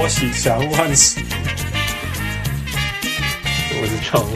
[0.00, 1.24] 我喜祥万喜，
[3.80, 4.32] 我是常务，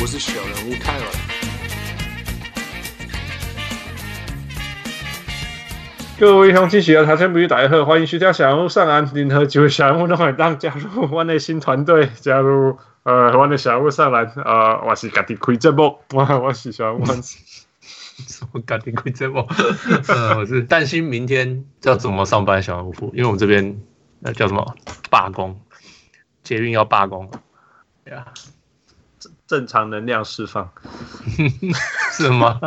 [0.00, 1.04] 我是小人物泰尔。
[6.18, 17.04] 各位乡亲喜爱台前不与大家好，欢迎徐家小人物上岸，任何几位小人物都可以当加入我的新团队，加入呃我的小人物上岸，呃我是家己开节目，我 我是小人物
[18.52, 18.52] 万喜。
[18.52, 19.38] 什么家庭规则不？
[20.12, 23.80] 呃，我是担心明天要怎么上班，小人物，因为我们这边
[24.20, 24.76] 那叫什么
[25.10, 25.60] 罢工，
[26.42, 27.30] 捷运要罢工，
[28.04, 28.32] 对啊，
[29.18, 30.70] 正正常能量释放，
[32.12, 32.60] 是吗？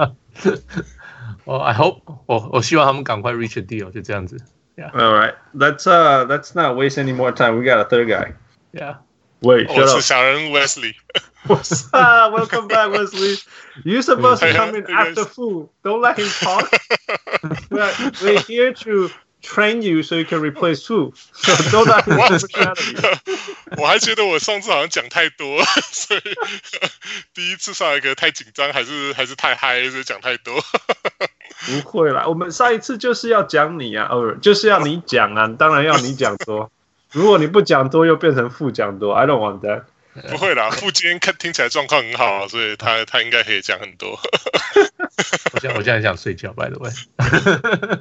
[1.45, 4.37] 我、oh, I hope 我我希望他们赶快 reach a deal，就这样子。
[4.75, 4.91] Yeah.
[4.91, 7.57] All right, let's uh let's not waste any more time.
[7.57, 8.33] We got a third guy.
[8.71, 8.97] Yeah.
[9.41, 10.93] Wait, 我是小人 Wesley。
[11.46, 12.32] What's up?
[12.32, 13.36] Welcome back, Wesley.
[13.84, 15.68] You're supposed to come in after Fu.
[15.82, 16.72] Don't let him talk.
[17.70, 19.10] we're, we're here to
[19.42, 21.12] train you so you can replace Fu.
[21.34, 22.78] So don't let him talk.
[23.76, 26.20] 我 还觉得我上次好像讲太多，所以
[27.34, 30.54] 第一次上一个太紧张，还是还是太嗨，所以讲太多。
[31.66, 36.70] 不会啦，我们上一次就是要讲你啊，哦，就是要你讲啊，当然要你讲多。
[37.12, 39.12] 如果你不讲多，又变成副讲多。
[39.12, 39.84] I don't want that。
[40.29, 44.19] 不会啦，副今天看听起来状况很好，所以他他应该可以讲很多。
[45.53, 46.91] 我现在我现在很想睡觉，by the way。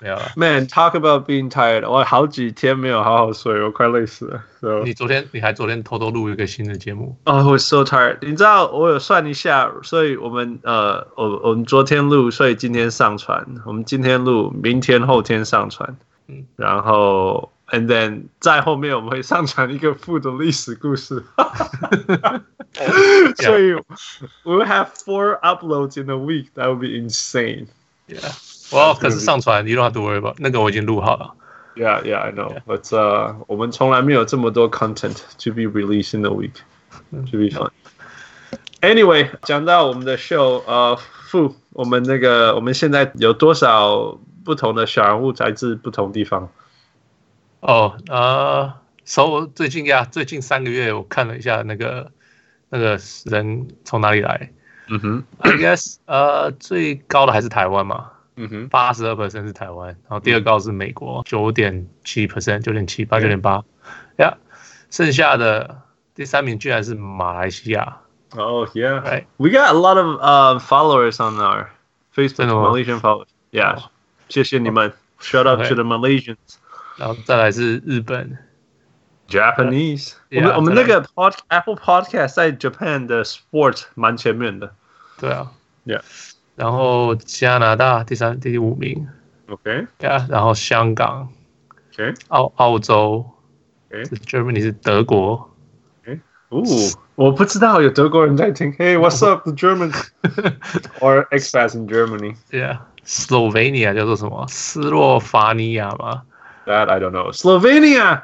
[0.00, 0.32] 没有了。
[0.36, 1.88] Man，talk about being tired。
[1.88, 4.42] 我好几天没有好好睡，我快累死了。
[4.60, 7.16] So, 你昨天你还昨天偷偷录一个新的节目？
[7.24, 8.18] 哦、oh,，我 so tired。
[8.22, 13.46] 你知道我有算一下，所以我们呃，我我们昨天录，所以今天上传。
[13.64, 15.96] 我们今天录，明天后天上传。
[16.28, 17.52] 嗯，然后。
[17.71, 21.21] And then 在后面我们会上传一个副的历史故事，
[23.35, 23.73] 所以
[24.43, 26.47] we will have four uploads in a week.
[26.55, 27.67] That would be insane.
[28.07, 28.31] Yeah.
[28.71, 31.33] Well, 可是上传 you don't have to worry about 那个我已经录好了。
[31.75, 32.55] Yeah, yeah, I know.
[32.65, 36.53] But uh, 我们从来没有这么多 content to be released in a week.
[37.11, 37.71] To be fun.
[38.79, 40.97] Anyway，讲到我们的 show，呃，
[41.29, 46.49] 副我们那个我们现在有多少不同的小人物来自不同地方？
[47.62, 48.74] 哦，呃，
[49.04, 52.10] 所以最近呀，最近三个月我看了一下那个
[52.68, 54.50] 那个人从哪里来，
[54.88, 63.62] 嗯哼，I guess，呃，最高的还是台湾嘛，嗯哼，八十二 percent 是台湾，然后第二高是美国，九点七 percent，九点七八，九点八，
[64.16, 64.36] 呀，
[64.90, 65.82] 剩下的
[66.16, 67.98] 第三名居然是马来西亚。
[68.34, 71.68] Oh yeah，right，we got a lot of uh followers on our
[72.12, 73.28] Facebook Malaysian followers。
[73.52, 73.84] Yeah，
[74.28, 76.56] 谢谢你们，shout out to the Malaysians。
[76.96, 78.36] 然后再来是日本
[79.28, 80.12] ，Japanese。
[80.30, 84.74] 我们我们那个 Pod Apple Podcast 在 Japan 的 Sport 蛮前面的。
[85.18, 85.50] 对啊
[85.86, 86.00] ，Yeah。
[86.56, 89.08] 然后加拿大第三、第五名
[89.48, 89.86] ，OK。
[89.98, 91.30] Yeah，然后香港
[91.92, 92.14] ，OK。
[92.28, 93.24] 澳澳洲
[93.90, 95.50] ，Germany 是德国。
[96.04, 96.18] 哎，
[96.50, 96.62] 哦，
[97.14, 98.70] 我不知道有德国人在听。
[98.74, 104.46] Hey，what's up the Germans？Or expats in Germany？Yeah，Slovenia 叫做什么？
[104.48, 106.22] 斯洛伐尼亚吗
[106.65, 107.31] ？That I don't know.
[107.31, 108.23] Slovenia，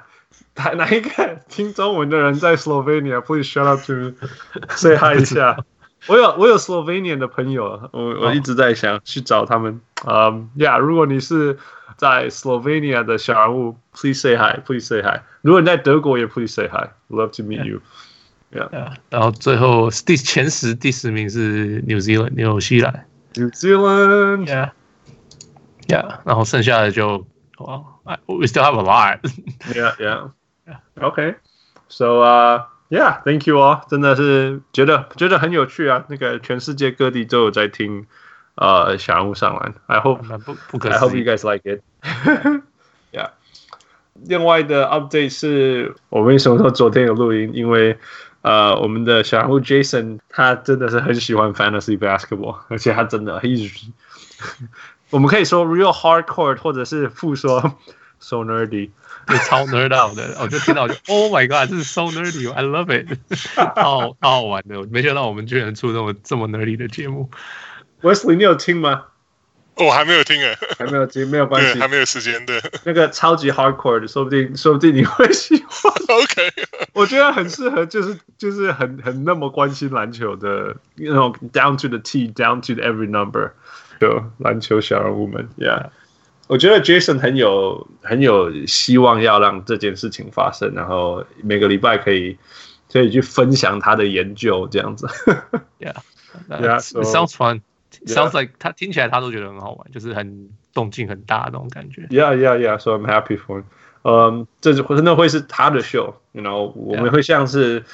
[0.56, 5.63] 哪哪一个听中文的人在 Slovenia？Please shout out to me，say hi 一下。
[6.07, 9.79] 我有我有 Slovenian 的朋友，我我一直在想去找他们。
[10.06, 11.57] 嗯，Yeah，如果你是
[11.95, 15.22] 在 Slovenia 的小人物，Please say hi，Please say hi。
[15.41, 23.06] 如果你在德国也 Please say hi，Love to meet you。Yeah，然后最后第前十第十名是 New Zealand，纽西兰。
[23.35, 27.25] New Zealand。Yeah，Yeah，然后剩下的就。
[27.59, 29.19] Well, we still have a lot.
[29.73, 30.29] yeah, yeah,
[30.67, 30.79] yeah.
[30.97, 31.35] Okay.
[31.88, 33.88] So, uh, yeah, thank you all.
[33.88, 36.03] 真的是觉得觉得很有趣啊。
[36.09, 38.07] 那个全世界各地都有在听，
[38.56, 39.75] 呃，小人物上篮。
[39.85, 41.81] I hope 不不可 I hope you guys like it.
[43.11, 43.29] yeah.
[44.25, 47.52] 另外的 update 是我为什么说昨天有录音？
[47.53, 47.97] 因为
[48.41, 53.91] 呃，我们的小人物 Jason 他真的是很喜欢 fantasy basketball，而且他真的一直。
[55.10, 57.77] 我们可以说 real hardcore，或者是复说
[58.21, 58.91] so nerdy，
[59.27, 60.37] 就超 nerd out 的。
[60.41, 63.19] 我就听到我就 Oh my God，这是 so nerdy，I love it，
[63.55, 64.83] 超超好玩的。
[64.91, 67.31] 没想到我们居然出这么这么 nerdy 的节目。
[68.03, 69.05] Wesley，你有听吗？
[69.81, 72.60] 我还没有听诶，还没有听，没有关系，还没有时间的。
[72.83, 75.93] 那个超级 hardcore 的，说不定说不定你会喜欢。
[76.19, 76.53] OK，
[76.95, 83.53] 我觉得很适合，就是就是很很那么关心篮球的那种 down to the T，down to the every number。
[84.00, 85.91] 就篮球小人物们，Yeah，
[86.47, 92.39] 我觉得 Jason 很有很有希望要让这件事情发生，然后每个礼拜可以
[92.92, 95.06] 可以去分享他的研究这样子。
[95.80, 102.03] Yeah，Yeah，sounds fun，sounds like 他听起来他都觉得很好玩，就是很动静很大那种感觉。
[102.10, 102.78] Yeah, yeah, yeah.
[102.78, 103.65] So I'm happy for him.
[104.03, 107.84] 嗯，这是真的会是他的 show，you know，我们会像是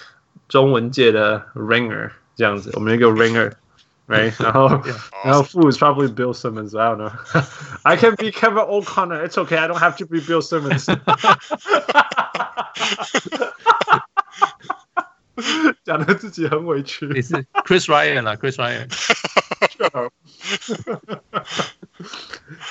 [0.49, 3.09] 中文界的 ringer 这样子，我们一个
[4.08, 4.44] ringer，right？
[4.44, 4.70] 然后
[5.24, 6.76] 然后 Fu is probably Bill Simmons.
[6.76, 7.12] I don't know.
[7.84, 9.24] I can be Kevin O'Connor.
[9.24, 9.58] It's okay.
[9.58, 10.88] I don't have to be Bill Simmons.
[15.86, 17.06] 讲的自己很委屈。
[17.08, 17.34] 你是
[17.66, 18.90] Chris Ryan 啊，Chris Ryan。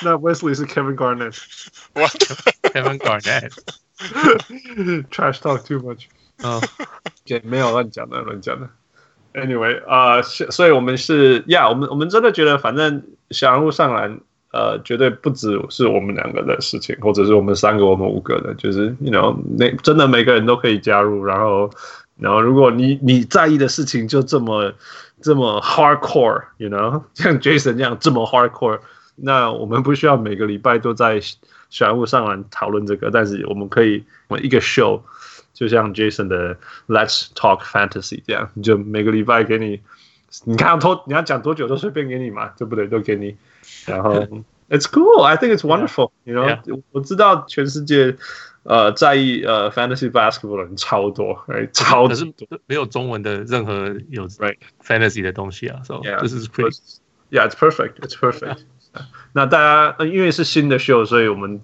[0.03, 3.55] 那 Wesley 是 Kevin Garnett。What？Kevin Garnett。
[5.11, 6.09] Trash talk too much。
[6.43, 6.61] 嗯，
[7.43, 8.71] 没有乱讲的，乱讲的。
[9.34, 14.20] Anyway，呃，所以我们是呀，我们我们真的觉得，反正小人物上篮，
[14.52, 21.70] 呃，绝对不只是我们两个的事情，或者是我们三个、我们五个的，就是，you know，那真的每个人都可以加入，然后。
[22.16, 24.72] 然后，如果你你在意的事情就这么
[25.20, 28.80] 这么 hardcore，you know， 像 Jason 这样这么 hardcore，
[29.16, 31.20] 那我们不需要每个礼拜都在
[31.72, 35.02] 小人物上篮讨论这个，但是我们可以我们一个 show，
[35.53, 36.57] 就像 Jason 的
[36.87, 39.81] Let's Talk Fantasy 这样，就每个礼拜给你，
[40.45, 42.87] 你看多你要讲多久都随便给你嘛，对不对？
[42.87, 43.37] 都给你。
[43.87, 44.15] 然后
[44.69, 46.83] It's cool，I think it's wonderful，you know，yeah.
[46.93, 48.17] 我知道全世界。
[48.65, 52.27] 呃，在意呃，fantasy basketball 的人超多，哎，超多，可是
[52.67, 56.77] 没有中文的任何有 right fantasy 的东西啊，so yeah, this is great.
[57.31, 57.95] Yeah, it's perfect.
[58.01, 58.59] It's perfect.
[59.33, 59.59] 那大
[59.97, 61.63] 家因为是新的秀，所以我们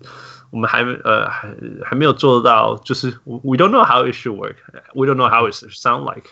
[0.51, 1.55] 我们还呃还
[1.85, 4.57] 还没有做到，就是 we don't know how it should work.
[4.95, 6.29] We don't know how it sound like.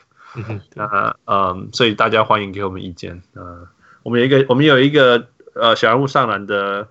[0.77, 3.23] 啊，嗯，所以大家欢迎给我们意见。
[3.35, 3.69] 呃，
[4.03, 6.89] 我们有一个我们有一个呃小人物上篮的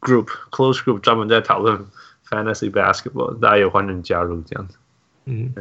[0.00, 1.86] group close group 专门在讨论。
[2.28, 4.76] Fantasy basketball，大家也欢迎加入这样子。
[5.26, 5.54] 嗯，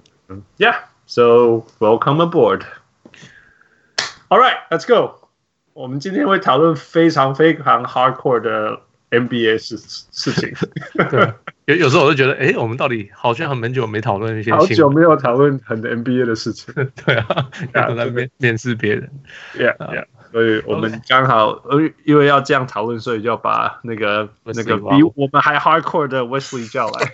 [0.58, 2.64] Yeah，so welcome aboard.
[4.30, 5.30] All right, let's go.
[5.74, 9.77] 我们今天会讨论非常非常 hardcore 的 NBA 事
[10.13, 10.53] 事情。
[11.11, 11.33] 对，
[11.67, 16.73] 有有时候我就觉得，哎，我们到底好像很久没讨论一些，好久没有讨论很 NBA 的事情。
[17.05, 17.47] 对啊，
[17.89, 19.11] 都在面面试别人。
[19.57, 20.05] Yeah，Yeah。
[20.33, 27.13] 所以我们刚好，呃，因为要这样讨论，所以就要把那个那个比我们还 hardcore 的 Wesley 叫来。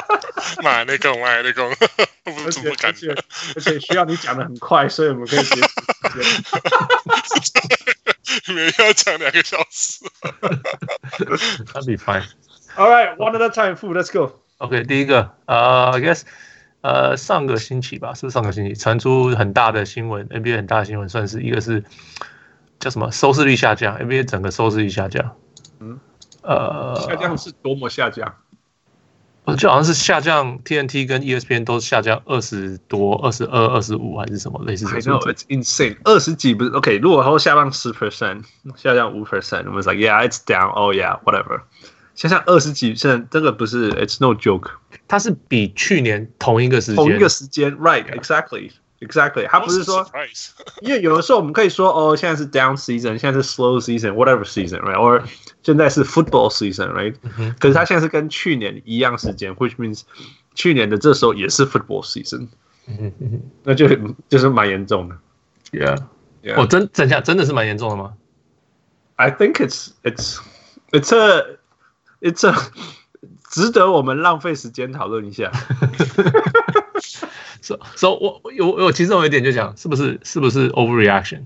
[0.62, 3.14] 买那个，买那个，而且而且
[3.54, 5.40] 而且需要你讲的很快，所以我们可以
[8.54, 10.04] 没要讲两个小时。
[11.64, 12.24] That'll be fine.
[12.76, 13.76] All right, one at a time.
[13.76, 14.32] Fu, let's go.
[14.58, 16.22] OK，第一个，呃，I guess，
[16.82, 21.84] 呃，上个星期吧，是不是上个星期传出很大的新闻？NBA 很大的新闻，算是一个是。
[22.80, 23.10] 叫什么？
[23.10, 25.34] 收视率下降，NBA 整个收视率下降。
[25.80, 25.98] 嗯，
[26.42, 28.36] 呃，下降是多么下降？
[29.48, 35.14] 我就好像是下降，TNT 跟 ESPN 都下降二十多、二十二、二十五还是什么类似这种。
[35.14, 36.98] I know it's insane，二十几不是 OK？
[36.98, 38.44] 如果它会下降十 percent，
[38.76, 41.62] 下降五 percent，我们 like yeah it's down，oh yeah whatever。
[42.14, 44.68] 下降二十几 percent，这个不是 it's no joke。
[45.08, 48.04] 它是比去年同一个时间，同一个时间，right
[48.99, 50.05] exactly。Exactly，他不是说，
[50.81, 55.21] 因为有的时候我们可以说，哦，现在是 down season，现在是 slow season，whatever season，right？or
[55.61, 57.15] 现在是 football season，right？
[57.59, 60.03] 可是他现在是跟去年一样时间，which means
[60.55, 62.47] 去年的这时候也是 football season，
[63.63, 63.87] 那就
[64.29, 65.17] 就是蛮严重的。
[65.71, 65.97] Yeah，
[66.55, 68.13] 我真真下真的是蛮严重的吗？
[69.15, 70.39] I think it's it's
[70.91, 71.57] it's a
[72.21, 72.55] it's a
[73.49, 75.51] 值得我们浪费时间讨论一下。
[77.68, 81.42] 所所以，我有我其实有一点就讲，是不是是不是 overreaction？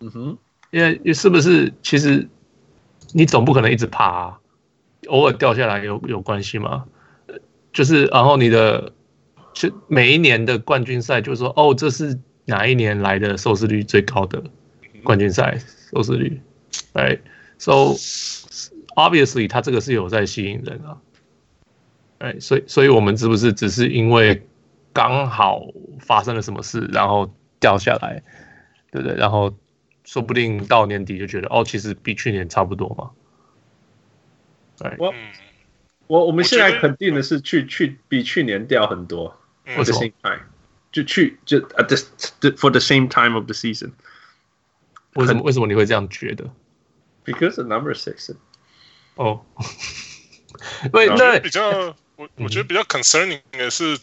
[0.00, 0.38] 嗯哼，
[0.70, 2.28] 因为是不是其实
[3.12, 4.38] 你总不可能一直爬，啊，
[5.08, 6.84] 偶尔掉下来有有关系吗？
[7.72, 8.92] 就是然后你的
[9.54, 14.42] 就每一年的冠军赛，就是说哦，这是哪一年来的收视率最高的
[15.02, 15.58] 冠军赛
[15.90, 16.38] 收视率？
[16.92, 17.18] 哎
[17.56, 17.94] ，so
[18.94, 20.98] obviously 它这个是有在吸引人啊，
[22.18, 24.46] 哎，所以所以我们是不是只是因为？
[24.92, 25.62] 刚好
[26.00, 28.22] 发生了什么事，然后掉下来，
[28.90, 29.16] 对不对？
[29.16, 29.56] 然后
[30.04, 33.10] 说不定到年底就觉得，哦，其实比去年差不多嘛。
[34.78, 35.14] 对，我
[36.08, 39.38] 我我们现在肯定的是去去比去年掉很多。
[39.64, 40.40] For the same time，
[40.90, 43.92] 就去就 at the for the same time of the season。
[45.14, 46.50] 为什么为什么你会这样觉得
[47.24, 48.34] ？Because the number six。
[49.14, 49.40] 哦，
[50.84, 53.98] 因为那比较我我觉得比较 concerning 的是。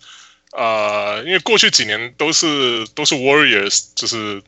[0.51, 4.41] 呃，因为过去几年都是都是 Warriors，就是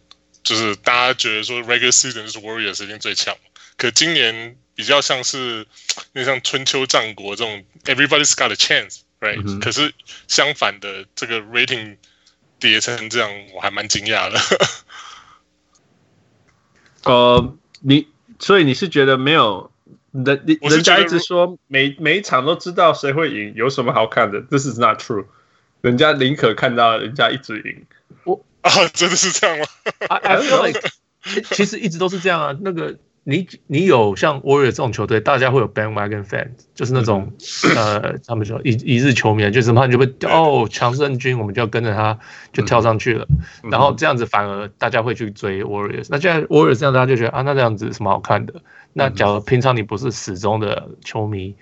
[0.44, 3.36] 就是大家觉得说 regular season 就是 Warriors 一定最强，
[3.78, 5.68] 可今年比较像是
[6.14, 9.94] 那像春秋战国这种 Everybody's got a chance，right？、嗯、可是
[10.28, 11.98] 相反的，这个 rating
[12.60, 14.40] 跌成这样，我还蛮惊讶的。
[17.06, 18.08] 呃，你
[18.40, 19.72] 所以你是觉得没有
[20.12, 25.26] 人人家一直说每每一场都知道谁会赢，有什么好看的？This is not true。
[25.82, 27.86] 人家宁可看到人家一直赢。
[28.24, 29.66] 我啊，真的是这样吗
[30.08, 30.82] ？I, feel like
[31.52, 32.56] 其实一直都是这样啊。
[32.62, 37.34] 那个你你有像 Warriors 这种球队，大家会有 bandwagon fan，就是那种、
[37.64, 42.18] 嗯、呃，他们说一一日球迷，就是他就会哦强胜军，我们就要跟着他
[42.54, 43.28] 就跳上去了。
[43.64, 46.08] 嗯、然后这样子反而大家会去追 Warriors。
[46.10, 48.62] 那现在 Warriors 这样，大家就觉得啊，那这样子什么好看的？
[48.94, 51.56] 那假如平常你不是始终的球迷，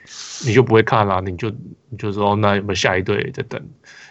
[0.45, 1.49] 你就不会看了，你就
[1.89, 3.61] 你就说那有没有下一队在等？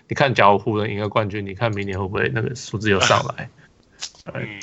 [0.09, 3.51] 你看，假如湖人赢了冠军，你看明年会不会那个数字又上来？
[4.35, 4.59] 嗯，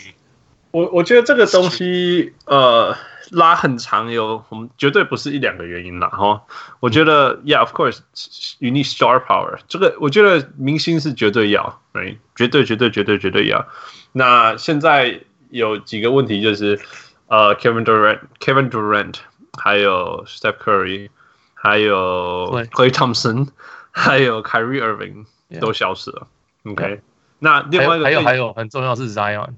[0.72, 2.96] 我我觉得这个东西呃
[3.32, 6.44] 拉很长有，我们绝对不是一两个原因啦哈。
[6.80, 9.60] 我觉得，Yeah，of course，you need star power。
[9.68, 13.68] 这个我觉得明星是绝对要，对，绝对绝对绝对绝对要。
[14.12, 16.80] 那现在有几个问题就是。
[17.28, 19.16] 呃、uh,，Kevin Durant，Kevin Durant，
[19.58, 21.10] 还有 Steph Curry，
[21.56, 23.48] 还有 Klay Thompson，
[23.90, 25.26] 还有 Kyrie Irving
[25.60, 26.28] 都消失了。
[26.64, 27.02] OK，
[27.40, 29.56] 那另外一个还有还有很重要是 Zion。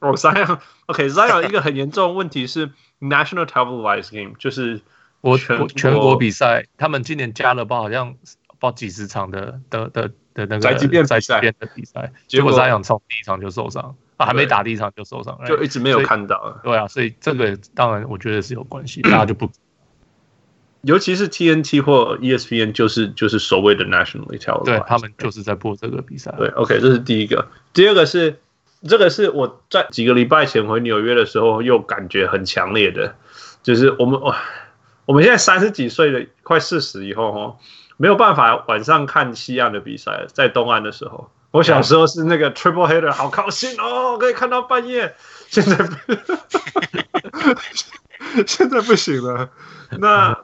[0.00, 2.70] 哦、oh,，Zion，OK，Zion、 一个很严重的问题是
[3.00, 4.80] National Televised Game，就是
[5.20, 8.16] 我全全国比赛，他们今年加了包好像
[8.58, 13.96] 包几十场的的的的那个宅急便比赛的比赛，结果 Zion 从第一场就受伤。
[14.18, 16.58] 啊，还没打第一场就受伤，就一直没有看到。
[16.64, 19.48] 对啊，所以这个当然我觉得是有关系，大家就不，
[20.82, 26.34] 尤其是 TNT 或 ESPN，就是就是所谓的 nationally televised，对，他们就是在播这个比赛。
[26.38, 27.46] 对，OK，这是第一个。
[27.72, 28.40] 第二个是
[28.86, 33.14] 这个是我在几个礼拜前回纽约的时候又感觉很强烈的，
[33.62, 34.36] 就是我们哇，
[35.04, 37.56] 我们现在三十几岁了，快四十以后哦，
[37.96, 41.30] 没有办法晚上看西岸的比赛，在东岸的时候。
[41.50, 45.14] 我小时候是那个 triple header，好高兴哦，可以看到半夜。
[45.48, 45.78] 现在，
[48.46, 49.48] 现在不行了。
[49.98, 50.38] 那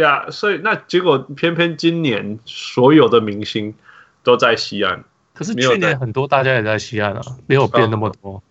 [0.00, 3.74] 呀，所以那结果偏偏今年所有的明星
[4.22, 5.04] 都在西岸。
[5.34, 8.42] 可是去年很多大家也在西岸啊，没有变那么多。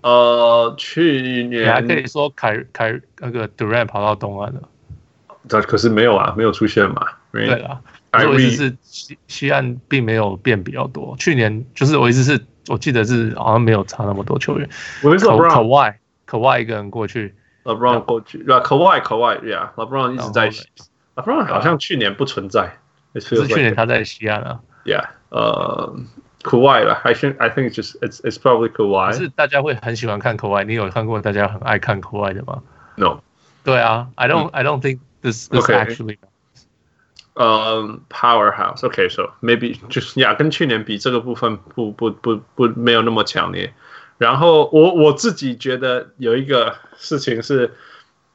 [0.00, 4.62] 呃，去年你还可以说凯凯那个 Durant 跑到东岸了。
[5.48, 7.06] 但可是没有啊，没有出现嘛。
[7.32, 7.80] 对啊。
[8.12, 11.14] 我意思是西西岸并没有变比较多。
[11.18, 14.68] 去年就是我意思是，我记得是好像没有差那么多球员。
[15.02, 15.94] 我意思是 Kawhi
[16.26, 17.34] Kawhi 一个人过去
[17.64, 20.66] ，LeBron 过去，对 Kawhi yeah，LeBron 一直在西
[21.16, 22.78] ，LeBron 好像去年不存在，
[23.16, 24.60] 是去年他在西安啊。
[24.84, 25.94] Yeah，呃
[26.42, 29.12] ，Kawhi 了，I think I think just it's it's probably Kawhi。
[29.12, 32.62] 是大家会很喜欢看 Kawhi，你有看过大家很爱看 Kawhi 的吗
[32.96, 33.20] ？No。
[33.64, 36.16] 对啊，I don't I don't think this this actually。
[37.34, 43.72] 呃、um,，powerhouse，OK，so、okay, maybe 就是呀，跟去年比这个部分不不不不没有那么强烈。
[44.18, 47.72] 然后我我自己觉得有一个事情是，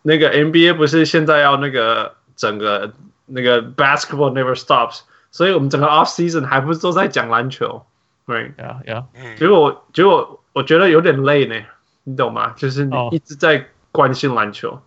[0.02, 2.94] 那个 NBA 不是现在要那个整个
[3.28, 7.86] 那个 basketball never stops，所以我们整个 off season 还不是都在讲篮球
[8.26, 9.38] ，right？Yeah, yeah.
[9.38, 11.56] 结果我结果我觉得有点累呢，
[12.04, 12.54] 你懂吗？
[12.58, 14.82] 就是你一直在关心篮球，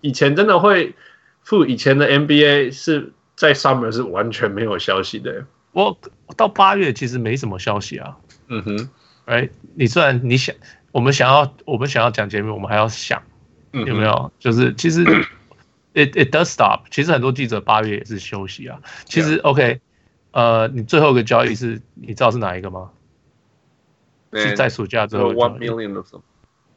[0.00, 0.94] 以前真的会，
[1.42, 3.12] 付以前的 NBA 是。
[3.36, 5.44] 在 Summer 是完全没有消息的。
[5.72, 5.94] 我
[6.38, 8.16] 到八月其实没什么消息啊。
[8.48, 8.88] 嗯哼，
[9.26, 10.54] 哎，你虽然你想，
[10.92, 13.22] 我们想要，我们想要讲节目，我们还要想，
[13.72, 14.32] 有没有？
[14.38, 15.04] 就是其实
[15.94, 16.86] it it does stop。
[16.90, 18.80] 其实很多记者八月也是休息啊。
[19.04, 19.80] 其实 OK，
[20.30, 22.90] 呃，你最后一个交易是，你知道是哪一个吗？
[24.32, 25.32] 是在暑假之后。
[25.32, 26.22] One million 的时候。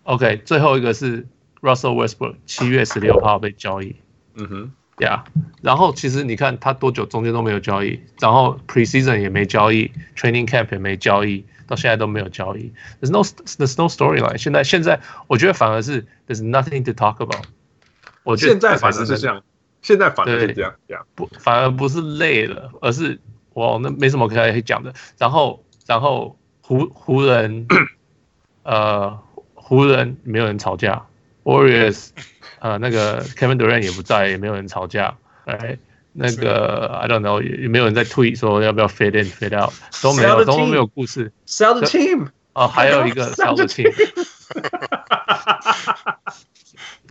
[0.04, 1.28] OK，最后一个是
[1.62, 3.96] Russell Westbrook，七月十六号被交易。
[4.36, 4.72] 嗯哼。
[5.00, 12.74] 呀，yeah, 然后其实你看他多久中间都没有交易，然后 preseason 也没交易，training camp 也没交易，到现在都没有交易。
[13.02, 14.38] There's no there's no storyline。
[14.38, 17.46] 现在现在我觉得反而是 there's nothing to talk about。
[18.24, 19.44] 我觉得现在反而是这样，
[19.82, 23.20] 现在反而是这样，这样不反而不是累了，而是
[23.54, 24.94] 哇那没什么可以讲的。
[25.18, 27.66] 然后然后湖湖人，
[28.64, 29.18] 呃
[29.56, 31.06] 湖人没有人吵架
[31.50, 32.10] ，Warriors。
[32.60, 35.16] 呃，那个 Kevin Durant 也不在，也没有人吵架，
[35.46, 35.78] 哎，
[36.12, 39.72] 那个 I don't know，也没有人在 tweet 说要不要 fade in fade out，
[40.04, 41.32] 都没有，都没有故事。
[41.48, 42.28] Sell the team。
[42.52, 43.90] 哦，还有一个 sell the team。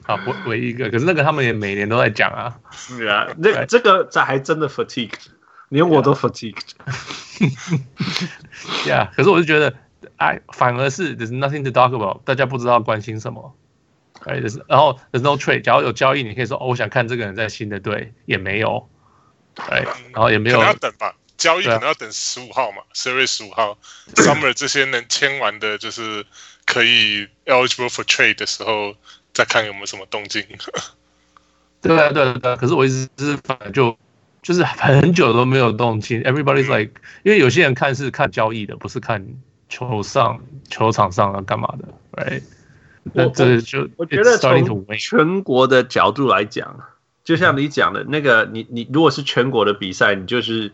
[0.02, 2.58] 好，唯唯一一个，可是那个他们也每年都在讲啊。
[2.70, 5.14] 是啊，那这个这还真的 fatigue，
[5.70, 6.58] 连我都 fatigue。
[8.84, 9.72] Yeah，可是我就觉得，
[10.16, 13.54] 哎，反而是 there's nothing to talk about，大家不知道关心什么。
[14.24, 18.88] 哎，就是，然后 there's no trade，假如有交易，你可以说哦，我想看这个人在新的队，也没有，
[19.56, 23.78] 哎，然后也没有，要等吧，交易可能要等十五号嘛，十二月十五号
[24.14, 26.26] ，Summer 这些能签完的，就是
[26.66, 28.94] 可以 eligible for trade 的时候，
[29.32, 30.44] 再看有没有什么动静。
[31.80, 32.56] 对啊，对对对。
[32.56, 33.96] 可是我一直是反正就
[34.42, 36.20] 就是很久都没有动静。
[36.24, 36.90] Everybody's like，
[37.22, 39.24] 因为有些人看是看交易的，不是看
[39.68, 41.88] 球上球场上啊干嘛的
[42.20, 42.42] ，right？
[43.14, 46.80] 那这就我觉得从全国的角度来讲，
[47.24, 50.72] 就像你讲的那个，你你如果是全国的比赛，你就是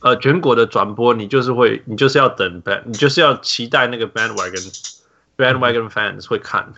[0.00, 4.94] 呃全国的转播，你就是会你就是要等 band，你就是要期待那个 bandwagon
[5.36, 6.72] bandwagon fans 会看。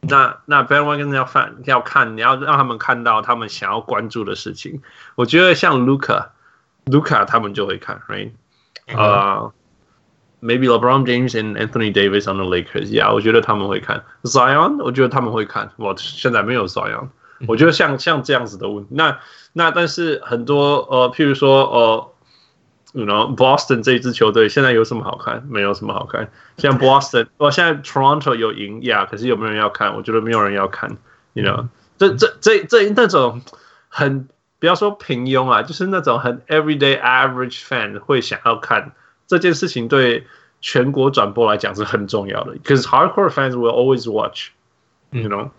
[0.00, 4.82] 那那 bandwagon 要看要看，你要让他们看到他们想要关注的事情。
[5.14, 6.28] 我觉得像 Luka
[6.86, 8.30] Luka 他们就会看，right？
[8.96, 9.52] 啊。
[10.43, 15.69] Maybe LeBron James and Anthony Davis on the Lakers，yeah，我觉得他们会看 Zion，我觉得他们会看。
[15.75, 17.09] 我现在没有 Zion，
[17.47, 19.19] 我觉得像像这样子的问题，那
[19.53, 22.11] 那但是很多呃，譬如说呃，
[22.93, 25.45] you know Boston 这一支球队现在有什么好看？
[25.47, 26.31] 没有什么好看。
[26.57, 29.95] 像 Boston，哦，现在 Toronto 有赢呀，可是有没有人要看？
[29.95, 30.97] 我觉得没有人要看。
[31.33, 31.67] You know，
[31.99, 33.43] 这这这这那种
[33.89, 38.93] 很不要说平庸啊，就是那种很 everyday average fan 会想要看。
[39.27, 40.25] 这件事情对
[40.59, 45.49] 全国转播来讲是很重要的，because hardcore fans will always watch，you know。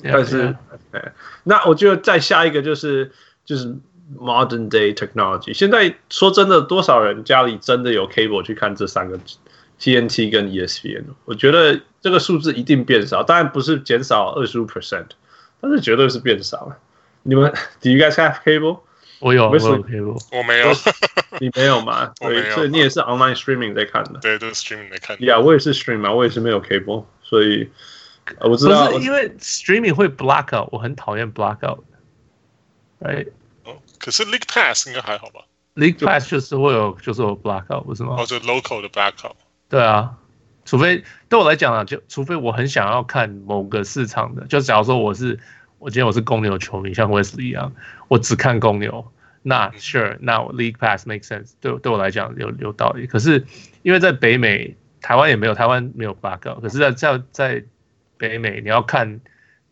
[0.00, 0.56] 但是，
[1.42, 3.10] 那我觉得再下一个就是
[3.44, 3.66] 就是
[4.16, 5.52] modern day technology。
[5.52, 9.18] 现在说真的，多少人家里真的有 cable 去看这三个
[9.80, 11.02] TNT 跟 ESPN？
[11.24, 15.06] 我觉得这个数字一定变少，当然不是减少二十五 percent，
[15.60, 16.78] 但是绝对是变少了。
[17.24, 18.78] 你们， Do you guys have cable？
[19.23, 20.67] 我有，我有 cable，我没有。
[21.39, 22.13] 你没有吗？
[22.19, 24.19] 我没有，所以你也是 online streaming 在看的。
[24.19, 25.19] 对，都是 streaming 在看。
[25.23, 27.69] 呀，我也是 stream 啊，我也是没有 cable，所以
[28.41, 28.91] 我知道。
[28.91, 31.79] 不是因为 streaming 会 block out，我很讨厌 block out。
[32.99, 33.25] 哎，
[33.63, 38.17] 哦，可是 league pass 应该还好吧？league pass 就是会有，就是有 block out，不是吗？
[38.19, 39.35] 哦，就 local 的 block out。
[39.69, 40.17] 对啊，
[40.65, 45.39] 除非对我来讲啊，就除非我很想要看某个市场的，就假如说我是
[45.83, 47.73] 我今天我是公牛球迷，像 Wesley 一样，
[48.07, 49.11] 我只看公牛。
[49.41, 53.05] 那 sure，那 league pass make sense，对对我来讲有有道理。
[53.05, 53.45] 可是
[53.81, 56.61] 因为在北美，台湾也没有，台湾没有 blackout。
[56.61, 57.65] 可是在在在
[58.17, 59.19] 北美，你要看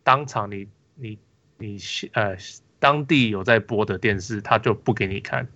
[0.03, 1.17] 当场你你
[1.57, 1.77] 你
[2.11, 2.35] 呃
[2.79, 5.47] 当地有在播的电视，他就不给你看，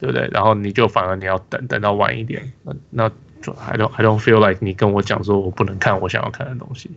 [0.00, 0.28] 对不对？
[0.32, 2.52] 然后你就反而你要等等到晚一点。
[2.64, 3.08] 那那
[3.40, 6.90] 就 I don't I don't feel like 你跟我讲说我不能看我想要看的东西。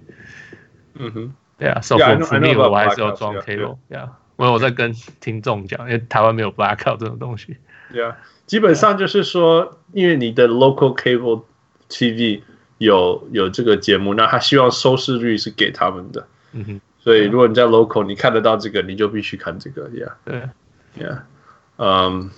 [0.95, 4.09] 嗯哼，对啊，so for for me 我还是要装 cable，yeah。
[4.35, 7.55] 我有在跟听众讲，因为台湾没有 blackout 这种东西。
[7.93, 11.43] 对啊，基本上就是说，因为你的 local cable
[11.87, 12.41] TV
[12.79, 16.27] 有有这个节目，那他希望收视率是给他们的。
[16.51, 16.81] 嗯哼。
[16.99, 19.89] 所以如果你在 local，你看得到这个，你就必须看这个。
[19.91, 20.11] Yeah。
[20.25, 20.43] 对。
[20.99, 21.19] Yeah。
[21.77, 22.29] 嗯。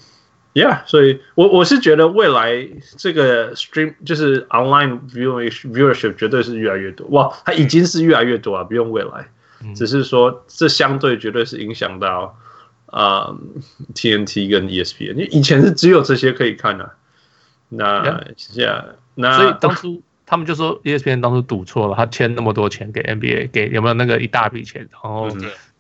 [0.56, 0.84] Yeah。
[0.88, 7.06] 所以我我是觉得未来这个 stream 就是 online viewing viewership 绝对是越来越多。
[7.10, 9.28] 哇，它已经是越来越多啊，不用未来。
[9.76, 12.38] 只是说，这相对绝对是影响到
[12.86, 13.40] 啊、呃、
[13.96, 16.92] TNT 跟 ESPN，因为以前是只有这些可以看的、啊。
[17.70, 18.04] 那
[18.54, 18.84] yeah,
[19.16, 24.88] 那所以当初他们就说 ESPN 当初赌错了，他签那么多钱给 NBA，给有没有那个一大笔钱？
[24.92, 25.30] 然后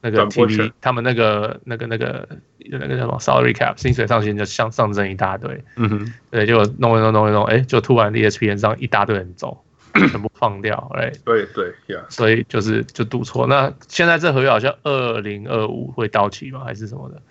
[0.06, 2.28] 那个 TV 他们那个那个那个
[2.70, 5.64] 那个叫什么 salary cap 薪水上限就上上增一大堆。
[5.76, 9.62] 嗯哼，对，就弄一弄弄一弄，哎，就突然 ESPN 上一大堆人走。
[10.12, 13.48] 全部放掉，哎，对对呀，所以就是就赌错。
[13.48, 16.64] 那现在这合约好像二零二五会到期吗？
[16.66, 17.22] 还是什么的？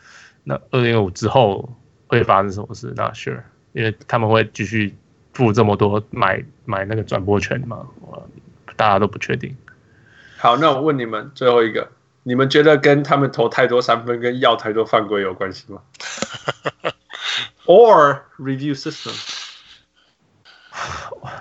[0.45, 2.91] 那二零二五之后会发生什么事？
[2.97, 3.43] 那 sure，
[3.75, 4.95] 因为他们会继续
[5.35, 7.87] 付这么多买买那个转播权嘛，
[8.77, 9.55] 大家都不确定。
[10.39, 11.87] 好，那我问你们最后一个，
[12.25, 15.81] 你们觉得跟他们投太多三分跟要太多犯规有关系吗？
[17.67, 19.13] Or review system？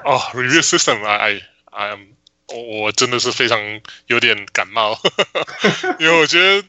[0.06, 1.42] 哦、oh,，review system，I
[1.72, 2.02] I am，
[2.48, 3.60] 我真的是非常
[4.06, 4.98] 有点感冒，
[6.00, 6.68] 因为我觉得，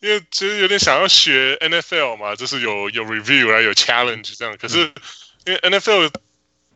[0.00, 4.56] 因为其实有点想要学 NFL 嘛，就是有有 review 啊，有 challenge 这样。
[4.56, 4.78] 可是
[5.44, 6.10] 因为 NFL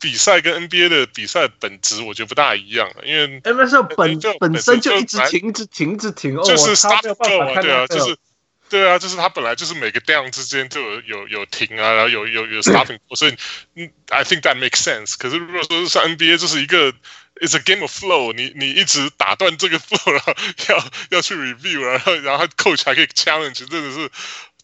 [0.01, 8.17] 比赛跟 NBA 的比赛本质我觉得不大一样，因为 NBA 本本身就一直停，一直停，一直停，就是 stop go 啊，对啊，就是。
[8.71, 13.35] 对啊，就是他本来就是每个 down 之间就有有有停啊，然后有有有 stopping，所以
[13.75, 15.17] 嗯，I think that makes sense。
[15.19, 16.93] 可是如果说是像 NBA，就是一个
[17.41, 20.33] it's a game of flow，你你一直打断这个 flow，然后
[20.69, 24.09] 要要去 review，然后然后 coach 还可以 challenge，真的是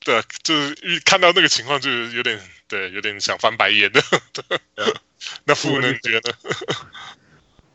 [0.05, 4.01] 对，就是一看到那个情况就有点对，有点想翻白眼的。
[5.44, 5.88] 那负呢？
[5.88, 6.33] 你觉得？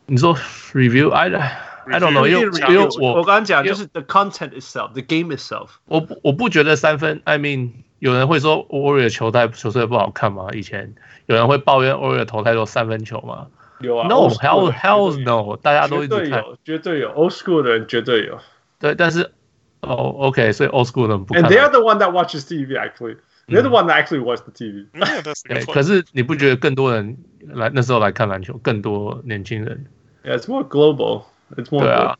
[0.05, 0.35] 你说
[0.73, 1.69] review，I。
[1.83, 5.69] I don't know，因为因为我我刚刚讲就是 the content itself，the game itself。
[5.85, 10.49] 我不我不觉得三分，I mean，有人会说 Warrior 球太球队不好看吗？
[10.53, 10.93] 以前
[11.25, 13.47] 有人会抱怨 Warrior 投太多三分球吗？
[13.79, 18.39] 有啊，No，hell hell no，大家都一直看，绝对有，绝对有，old school 的人绝对有。
[18.79, 19.31] 对，但是
[19.81, 21.33] 哦，OK，所以 old school 的不。
[21.33, 23.17] And they are the one that watches TV actually.
[23.47, 24.85] They're the one that actually watch the TV.
[25.49, 29.85] 对，可是你不觉得更多人来那时候来看篮球，更多年轻人
[30.23, 31.23] ？Yeah, it's more global.
[31.55, 31.83] It's more.
[31.83, 32.17] 对啊。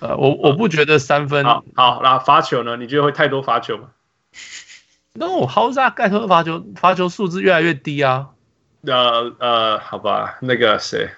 [0.00, 2.76] 呃，我我不觉得三分好，好，那罚球呢？
[2.76, 3.90] 你觉得会太多罚球吗？
[5.14, 5.94] No，How's that？
[5.94, 8.30] 盖特罚球罚球数字越来越低啊。
[8.86, 11.08] 呃呃，好吧，那个谁？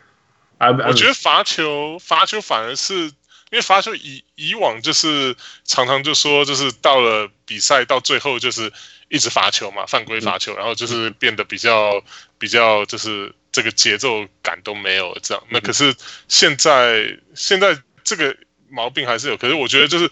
[0.59, 3.13] 我觉得罚球罚球反而是因
[3.53, 8.73] 为罚球以以往就是常常就说就是到了比赛到最后就是
[9.09, 12.03] 一直罚球嘛，犯规罚球，然后就是变得比较
[12.39, 15.45] 比较就是这个节奏感都没有这样。
[15.51, 15.95] 那可是
[16.29, 18.37] 现在现在这个。
[18.69, 20.11] 毛病还是有，可是我觉得就是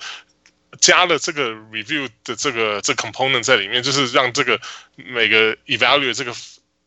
[0.78, 4.60] 加了这个 review 的这个这个 component 在里面，就是让这个
[4.94, 6.32] 每个 evaluate 这个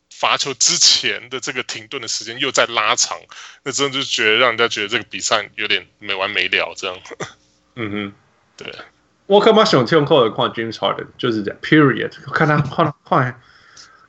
[0.10, 3.20] 罚球之前的这个停顿的时间又在拉长，
[3.64, 6.98] 那真的就觉得让人家觉得这个比赛有点没完没了这样。
[7.76, 8.14] 嗯哼，
[8.56, 8.74] 对。
[9.27, 12.13] 我干嘛喜欢听扣的矿 James Harden 就是这样，period。
[12.27, 13.41] 我看他换换。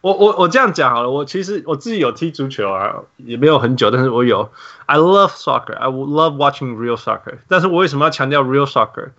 [0.02, 4.52] 我我我这样讲好了，我其实我自己有踢足球啊，也没有很久，但是我有。
[4.86, 7.38] I love soccer, I love watching real soccer。
[7.48, 9.12] 但是我为什么要强调 real soccer？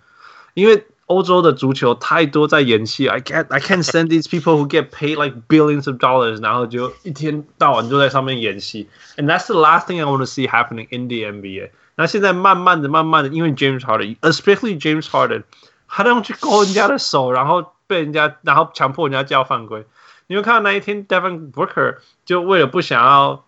[0.53, 8.87] 因为欧洲的足球太多在演戏，I can't I can't stand these people who get paid like billions of dollars，然后就一天到晚就在上面演戏。
[9.17, 11.71] And that's the last thing I want to see happening in the NBA。
[11.95, 15.43] 那现在慢慢的、慢慢的，因为 James Harden，especially James Harden，
[15.90, 19.84] 他都去勾人家的手，然后被人家，然后强迫人家叫犯规。
[20.28, 23.44] 你会看到那一天，Devin Booker 就为了不想要，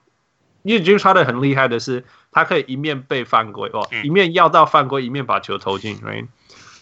[0.65, 6.27] 因为 James Harden 很厉害的是，他可以一面被犯规哦，一面要到犯规，一面把球投进，right？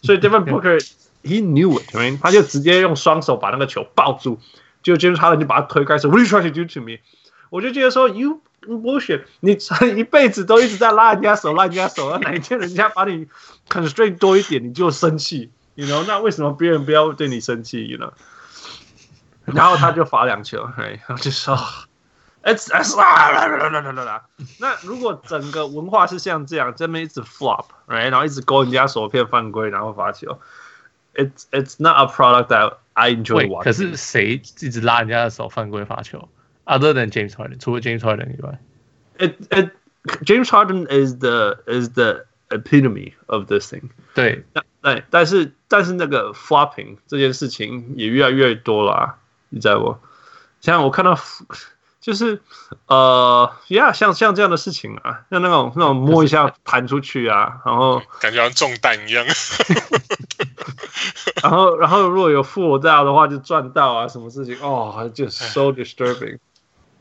[0.03, 0.79] 所以 Devin Booker
[1.23, 2.19] he knew it，right？
[2.21, 4.41] 他就直接用双手把那个球抱住，
[4.83, 7.01] 就 James Harden 就把他推开，说 What are you trying to do to me？
[7.51, 9.53] 我就觉得说 You bullshit，你
[9.97, 13.27] 一辈子都一直在拉人家手，拉人家手，哪一天人家把你
[13.69, 16.05] constraint 多一点，你就生气，you know？
[16.07, 18.13] 那为什么别人不要对你生气，you know？
[19.47, 21.57] 然后他就罚两球，然后就说
[22.45, 22.95] ，it's it's
[24.59, 28.11] 那如果整个文化是像这样，这边一直 flop，right？
[28.11, 30.39] 然后一直勾人家手骗犯规，然后罚球
[31.15, 33.65] ，it's it's not a product that I enjoy watching。
[33.65, 36.29] 可是谁一直拉人家的手犯规罚球
[36.66, 38.60] ？Other than James Harden，除了 James Harden 以外，
[39.20, 39.72] it it
[40.24, 43.90] James Harden is the is the epitome of this thing。
[44.14, 44.44] 对，
[44.82, 49.18] 对，但是但是那个 flopping 这件事情也越来越多了啊。
[49.50, 49.98] 你知道不？
[50.60, 51.18] 像我看到，
[52.02, 52.42] 就是
[52.88, 59.24] 呃呀，像像这样的事情啊，像那种那种摸一下弹出去啊，然后感觉像中弹一样。
[61.44, 66.40] 然后然后如果有负我大的话，就赚到啊，什么事情哦，就 so disturbing。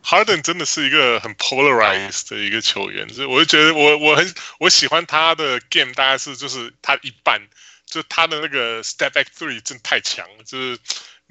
[0.09, 7.39] Harden 真的是一个很 polarized 的一个球员，所以我就觉得我我很我喜欢他的 game，大概是就是他一半，
[7.85, 10.79] 就他的那个 step back three 真太强了，就是。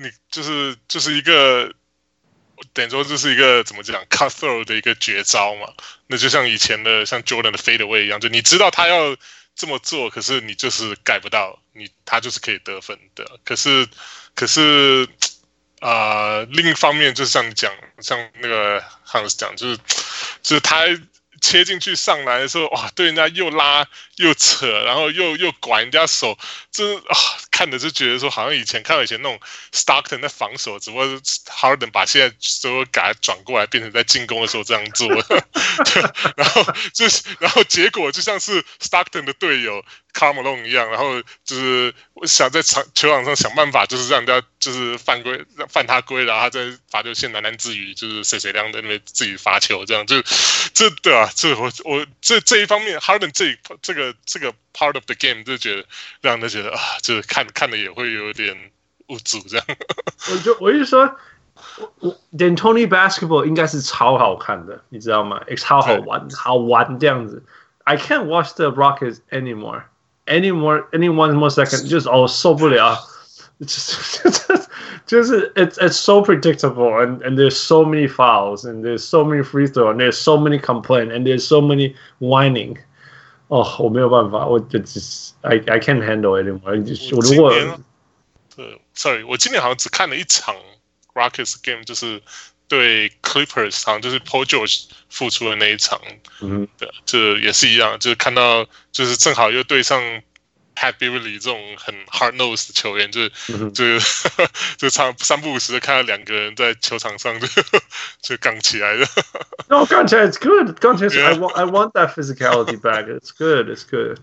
[0.00, 1.74] 你就是就是一个，
[2.72, 5.74] 等于说就是一个怎么讲，cutthroat 的一个绝招嘛。
[6.06, 9.16] 那就像以前的像 Jordan 的 fadeaway 一样，就你知道他要
[9.56, 13.40] 这么做，可是你就是改不到，你他就是可以得分的。
[13.44, 13.88] 可是
[14.36, 15.08] 可是
[15.80, 19.76] 啊、呃，另一方面就是像你讲，像那个 Hans 讲，就是
[20.42, 20.76] 就是他。
[21.40, 23.86] 切进去上来的时候，哇，对人家又拉
[24.16, 26.36] 又扯，然后又又管人家手，
[26.72, 27.14] 真啊，
[27.58, 29.40] 看着就觉得说，好像以前看到以前那种
[29.72, 35.08] Stockton 在防守，只不过是 Harden 把现在所有改转过来，变成在进攻的时候这样做，
[36.36, 39.84] 然后就是，然后结果就像是 Stockton 的队友。
[40.14, 41.94] 卡马龙一样，然后就是
[42.24, 50.20] 想在场球场上想办法，就是让人家就是犯规，犯他规，然后他在罚球线喃喃自语，就是谁谁亮在那边自己罚球，这样就
[50.74, 55.85] 这对啊，这我我这这一方面，Harden 这这个这个 part of the game 就觉得
[56.21, 58.55] 让人觉得啊，就是看看的也会有点
[59.07, 59.65] 无助这样。
[60.31, 61.15] 我就我就说，
[61.99, 65.41] 我 D'Antoni Basketball 应该是超好看的，你知道吗？
[65.57, 67.43] 超好玩，好玩这样子。
[67.83, 69.83] I can't watch the Rockets anymore.
[70.25, 72.97] any more any one more second 就是哦受不了，
[73.59, 74.67] 就是
[75.05, 79.43] 就是 it's it's so predictable and and there's so many fouls and there's so many
[79.43, 82.77] free throw and there's so many complaint and there's so many whining。
[83.48, 85.00] 哦，我没有办法，我就只
[85.42, 87.16] I I can't handle it anymore。
[87.16, 87.52] 我如果
[88.54, 90.54] 对，sorry，我今年好像只看了一场
[91.14, 92.22] Rockets game，就是
[92.68, 96.00] 对 Clippers，好像就是 Paul George 复出的那一场。
[96.40, 100.00] 嗯，对，这也是一样，就是看到就是正好又对上。
[100.77, 103.83] Pat Beverly 这种很 hard nose 的球员，就是、嗯、就
[104.77, 107.47] 就差三不五时的看到两个人在球场上就
[108.21, 109.07] 就杠起来了。
[109.69, 110.77] No，杠起来，it's good。
[110.79, 113.05] 杠起来，I want I want that physicality back.
[113.07, 113.69] It's good.
[113.69, 114.19] It's good.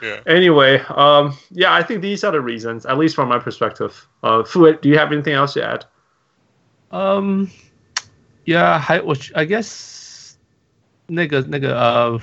[0.00, 0.22] Yeah.
[0.26, 4.06] Anyway, um, yeah, I think these are the reasons, at least from my perspective.
[4.22, 5.84] Uh, Fuad, do you have anything else to add?
[6.92, 7.50] Um,
[8.46, 10.34] yeah, 还我 I guess
[11.06, 12.20] 那个那个呃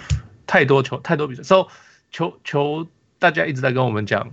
[0.48, 1.68] 太多球太多比赛，so
[2.12, 2.88] 球球
[3.21, 4.33] 大家一直在跟我们讲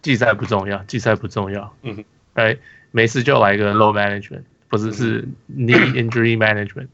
[0.00, 2.56] 季赛不重要，季赛不重要，嗯哼，哎，
[2.92, 6.88] 没事就来一个 load management，不是是 knee injury management，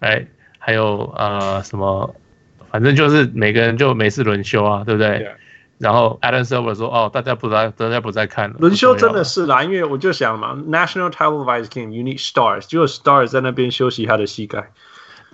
[0.00, 0.26] 哎，
[0.58, 2.16] 还有呃什么，
[2.72, 5.30] 反正就是每个人就没事轮休啊，对不对.
[5.78, 14.58] 然后 Adam Silver 说：“哦，大家不在，大家不在看了。”轮休真的是啦，因为我就想嘛，National Televised Game，you need stars，只有 stars 在那边休息他的膝盖。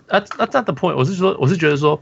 [0.07, 0.97] 啊啊，That's the point。
[0.97, 1.99] 我是说，我是觉得说，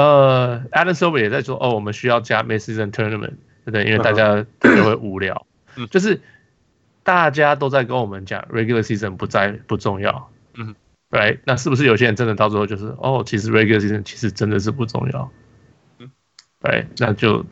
[0.00, 3.34] 呃，Adam Silver 也在说，哦，我们需要加 Mid-season Tournament，
[3.64, 3.84] 对不对？
[3.84, 5.44] 因为大家就会无聊。
[5.90, 6.20] 就是
[7.02, 10.30] 大家都在跟我们讲 Regular Season 不在不重要。
[10.54, 10.76] 嗯
[11.10, 11.40] ，Right？
[11.44, 15.32] 那是不是有些人真的到最后就是，哦，其实 Regular Season 其实真的是不重要？
[15.98, 16.08] 嗯，
[16.60, 17.44] 对，那就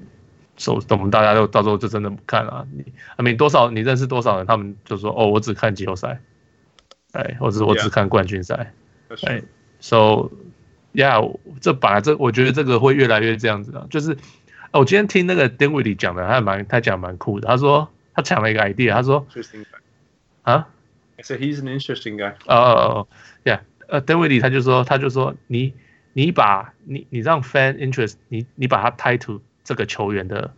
[0.56, 2.64] 手，我们大家都到时候就真的不看了。
[2.72, 2.84] 你
[3.16, 6.20] ，I mean，多少你认识多少人，他们就说哦，我只看季后赛，
[7.10, 8.72] 哎，或者我只看冠军赛，
[9.26, 9.42] 哎
[9.80, 10.30] ，So
[10.96, 14.12] yeah，这本来这我觉得这个会越来越这样子的，就是，
[14.72, 19.26] 哦，我今天听那个 Dinwiddie 讲的，他蛮他讲蛮酷的，他说他抢了一个 idea，他说，
[20.42, 20.66] 啊
[21.16, 22.32] ，I said he's an interesting guy。
[22.46, 23.08] 哦哦哦
[23.44, 25.74] ，Yeah，呃，Dinwiddie 他就说他就说你。
[26.18, 30.54] 你把你你让 fan interest 你你把它 tie to 这个球员的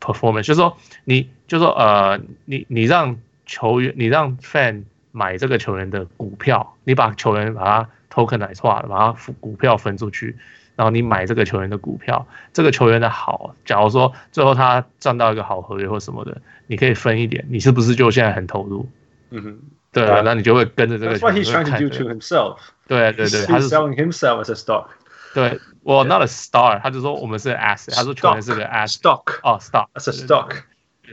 [0.00, 10.36] performance，就是说你就是说呃你你让球员你让 fan 买这个球员的股票，你把球员把它 tokenize 化，把它股票分出去，
[10.76, 18.88] 然后你买这个球员的股票，这个球员的好，假如说最后他赚到一个好合约或什么的，你可以分一点，你是不是就现在很投入？
[19.30, 19.58] 嗯哼。
[19.92, 21.16] 对啊，那你就会跟着这个。
[21.16, 22.56] That's what he's trying to do to himself.
[22.88, 24.86] 对对对，他是 selling himself as a stock.
[25.32, 28.98] 对，我 not a star，他就说我们是 asset，他说球员是个 asset。
[28.98, 30.50] Stock 哦，stock as a stock。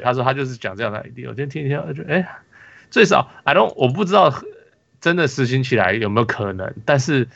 [0.04, 1.30] 他说他就是讲这样的 idea。
[1.30, 2.28] 我今天听一下，我觉得哎，
[2.90, 4.34] 最少 I don't，我不知道
[5.01, 7.29] 真的实行起来有没有可能，但是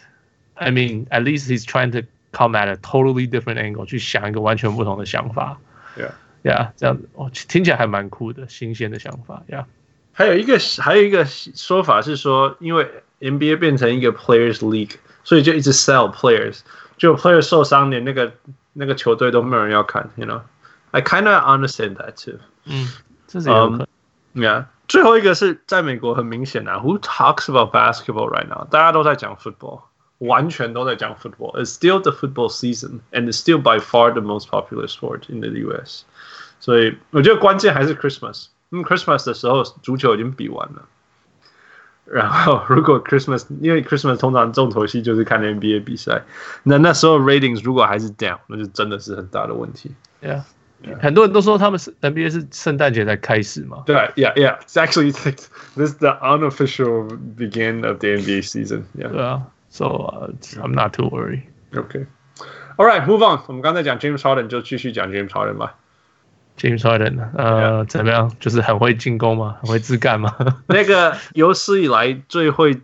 [0.55, 5.59] I mean at least he's trying to come at a totally different angle，去想一个完全不同的想法。
[5.97, 6.11] Yeah
[6.43, 9.65] yeah，这样子哦，听起来还蛮酷的，新鲜的想法，Yeah。
[10.13, 12.89] 还有一个还有一个说法是说，因为
[13.21, 16.61] NBA 变成一个 Players League，所以就一直 sell players，
[16.97, 18.33] 就 players 受伤，连那个
[18.73, 22.41] 那个球队都没有人要看，you know？I kind of understand that too。
[22.65, 22.89] 嗯，
[23.27, 23.87] 这是有可能。
[24.35, 28.67] Um, yeah， 最后一个是在美国很明显啊，Who talks about basketball right now？
[28.71, 29.83] 大家都在讲 football，
[30.19, 35.41] 完全都在讲 football。It's still the football season, and it's still by far the most popular sport in
[35.41, 36.03] the US。
[36.59, 38.47] 所以我觉得关键还是 Christmas。
[38.73, 40.83] 嗯，Christmas 的时候足球已经比完了，
[42.05, 46.25] 然后如果 Christmas，因为 Christmas 通常重头戏就是看 NBA 比赛，
[46.63, 49.93] 那那时候 ratings 如果还是 down，那就真的是很大的问题。
[50.23, 50.43] Yeah，, yeah.
[51.02, 53.84] 很多人都说他们是 NBA 是圣诞节才开始嘛。
[53.86, 55.50] 对，Yeah，Yeah，It's actually this
[55.92, 58.84] is the unofficial begin of the NBA season.
[58.98, 61.44] Yeah，对啊，So、uh, I'm not too worried.
[61.74, 63.42] Okay，All right，move on。
[63.48, 65.76] 我们刚才讲 James Harden，就继续讲 James Harden 吧。
[66.58, 67.88] James Harden 呃，yeah.
[67.88, 68.32] 怎么样？
[68.40, 69.58] 就是很会进攻吗？
[69.62, 70.34] 很会自干吗？
[70.68, 72.78] 那个有史以来最会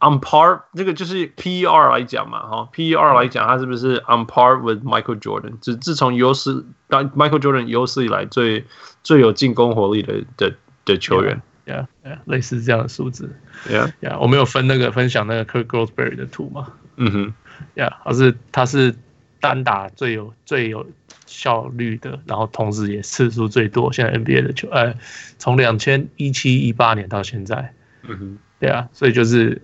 [0.00, 5.58] on par 这个就是 PER 来讲嘛，哈，PER 来讲，他是不是 on par with Michael Jordan？
[5.60, 8.64] 自自从有史当 Michael Jordan 有史以来最
[9.02, 13.34] 最有进攻火力的的的球员，yeah, yeah, yeah, 类似这样的数字
[13.68, 16.72] ，Yeah, Yeah，我们有分那个分享那个 Kirk Goldsberry 的图嘛？
[16.96, 17.34] 嗯哼
[17.74, 18.94] ，Yeah，他是他是
[19.40, 20.86] 单打最有最有。
[21.28, 23.92] 效率的，然后同时也次数最多。
[23.92, 24.94] 现在 NBA 的球，呃，
[25.38, 29.62] 从两千一七一八年到现在，嗯哼，对啊，所以就是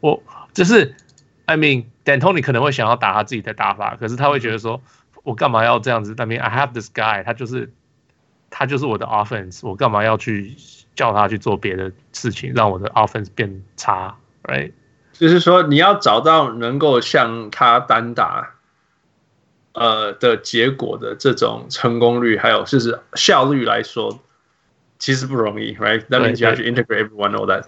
[0.00, 0.22] 我
[0.52, 0.94] 就是
[1.46, 4.82] ，I mean D'Antoni 可能会想要打他自己的打法，可是他会觉得说，
[5.22, 7.72] 我干嘛要这样子？I mean I have this guy，他就是
[8.50, 10.56] 他就是我的 offense，我干嘛要去
[10.94, 14.72] 叫他去做别的事情，让我的 offense 变差？Right？
[15.12, 18.50] 就是说你要找到能够像他单打。
[19.76, 24.20] 呃的结果的这种成功率，还有就是效率来说，
[25.00, 27.64] 其实不容易，right？That means you have to integrate everyone all that。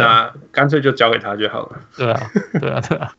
[0.00, 1.80] 那干脆就交给他就好了。
[1.96, 2.30] 对啊，
[2.60, 3.12] 对啊，对啊。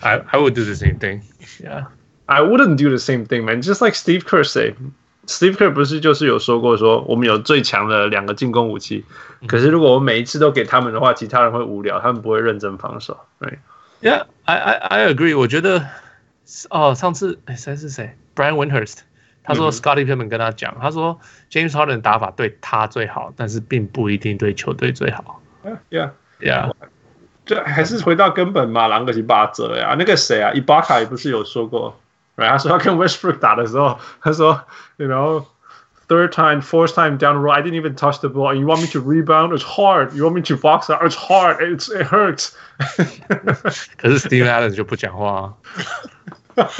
[0.00, 1.22] I I would do the same thing.
[1.62, 1.86] Yeah.
[2.26, 3.62] I wouldn't do the same thing, man.
[3.62, 4.74] Just like Steve Kerr say.
[5.26, 9.04] Steve Kerr 不是就是有说过说，我们有最强的两个进攻武器，
[9.46, 15.38] 可是如果我每一次都给他们的话，其他人会无聊，他们不会认真防守，right？Yeah, I I I agree.
[15.38, 15.86] 我觉得。
[16.68, 18.98] 哦，上次哎，谁是谁？Brian Windhurst，
[19.42, 21.18] 他说 Scottie Pippen 跟他讲，他说
[21.50, 25.40] James Harden 打法对他最好，但是并不一定对球队最好。
[25.89, 26.73] Yeah，Yeah，
[27.45, 29.95] 这还是回到根本嘛，狼可是八折呀。
[29.97, 31.99] 那个谁啊，伊巴卡也不是有说过
[32.37, 32.49] ，right？
[32.49, 34.61] 他说要跟 Westbrook 打的时候，他说，
[34.97, 38.49] you know。Third time, fourth time down the road, I didn't even touch the ball.
[38.49, 39.53] And you want me to rebound?
[39.53, 40.11] It's hard.
[40.15, 41.03] You want me to box out?
[41.03, 41.61] It's hard.
[41.61, 42.55] It's it hurts.
[43.95, 45.53] 可是 Steve Adams 就不讲话
[46.55, 46.73] 啊，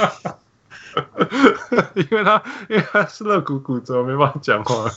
[1.94, 4.90] 因为他因为他是肋骨骨折，没办法讲话。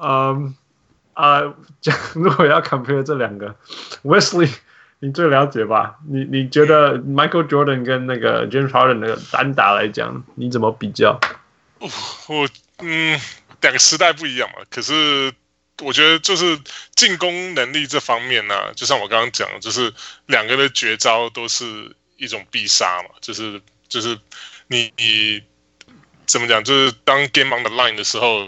[0.00, 0.54] 嗯
[1.17, 1.41] 啊，
[1.81, 3.55] 讲 如果要 compare 这两个
[4.03, 4.53] ，Wesley，
[4.99, 5.95] 你最了解吧？
[6.07, 11.19] 你你觉得 Michael Jordan 跟那个 James Harden 的单打来讲，你怎么比较？
[11.79, 12.47] 我
[12.83, 13.19] 嗯，
[13.61, 14.63] 两个时代不一样嘛。
[14.69, 15.33] 可是
[15.81, 16.59] 我觉得就是
[16.95, 19.91] 进攻能力这方面呢、就像我刚刚讲的，就是
[20.27, 23.09] 两个的绝招都是一种必杀嘛。
[23.21, 24.15] 就是就是
[24.67, 25.41] 你你
[26.27, 26.63] 怎么讲？
[26.63, 28.47] 就是当 game on the line 的时候，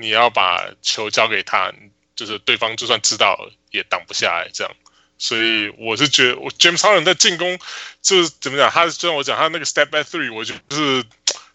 [0.00, 1.72] 你要把球交给他，
[2.16, 4.74] 就是对方就算知道也挡不下来这样。
[5.18, 7.58] 所以我是觉得，我 James Harden 在进攻
[8.00, 8.70] 就是怎么讲？
[8.70, 11.04] 他就像我讲，他那个 step back three，我觉得就是。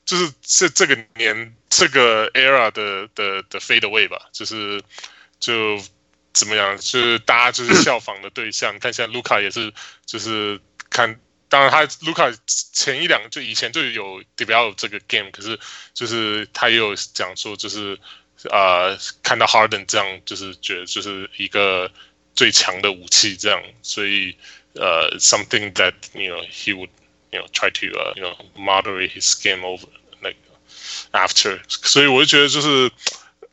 [0.06, 4.80] 就是这这个年这个 era 的的的 fade away 吧，就是
[5.40, 5.82] 就
[6.32, 8.78] 怎么样，就是大家就是效仿的对象。
[8.78, 9.74] 看现在卢卡也是，
[10.06, 15.60] 就是看，当然他卢卡前一两就以前就有 develop 这个 game，可是
[15.96, 18.00] 就是他也有讲说，就是
[18.50, 21.92] 呃看到 Harden 这样，就是觉得就是一个
[22.36, 24.36] 最强的武器这样，所以
[24.74, 26.90] 呃 something that you know he would。
[27.32, 29.88] You know, try to, uh, you know, moderate his game over
[30.22, 30.38] like
[31.12, 31.60] after.
[31.68, 32.90] 所以我就觉得就是，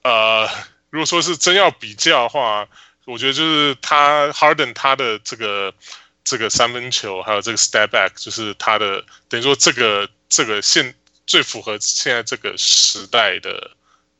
[0.02, 0.48] 呃，
[0.90, 2.68] 如果说是真要比较的话，
[3.06, 5.74] 我觉得就是他 Harden 他的这个
[6.22, 10.94] 这个三分球，还有这个 step back，就是他的等于说这个这个现
[11.26, 13.72] 最符合现在这个时代的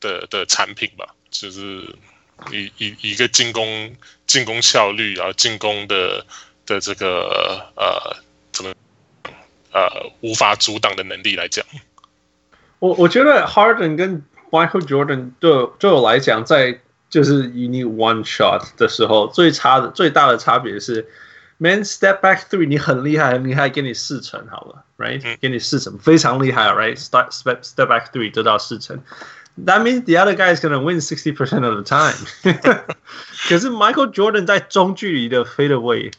[0.03, 1.97] 的的产品吧，就是
[2.51, 6.27] 一一一个进攻进攻效率，然后进攻的
[6.67, 8.17] 的这个呃
[8.53, 8.75] 怎么？
[9.75, 9.89] 呃，
[10.21, 11.65] 无法阻挡的能力来讲，
[12.79, 21.09] 我我觉得 Harden 跟 Michael Jordan 对对我来讲，在就是 you need one shot 的时候，最差的最大的差别是
[21.57, 29.03] ，man step back three 你很厉害很厉害，给你四成好了，right？、嗯、给你四成非常厉害，right？Start step step back three 得到四成
[29.59, 32.15] that means the other guy is gonna win sixty percent of the time.
[32.43, 32.85] time。
[33.49, 34.69] 可是 Michael Jordan that
[35.45, 36.11] fade away.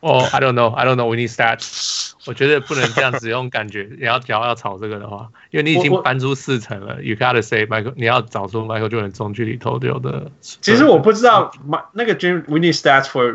[0.00, 0.74] Oh, I don't know.
[0.74, 1.08] I don't know.
[1.08, 1.62] We need stats.
[1.62, 2.12] stats。
[2.26, 3.88] 我觉得不能这样子用感觉。
[3.98, 10.30] 你要要要炒这个的话，因为你已经搬出四成了，you gotta say Michael，你要找出 Michael Jordan 中距离投丢的。
[10.40, 11.50] 其实我不知道，
[11.94, 13.34] 那个 Jim，we need stats for。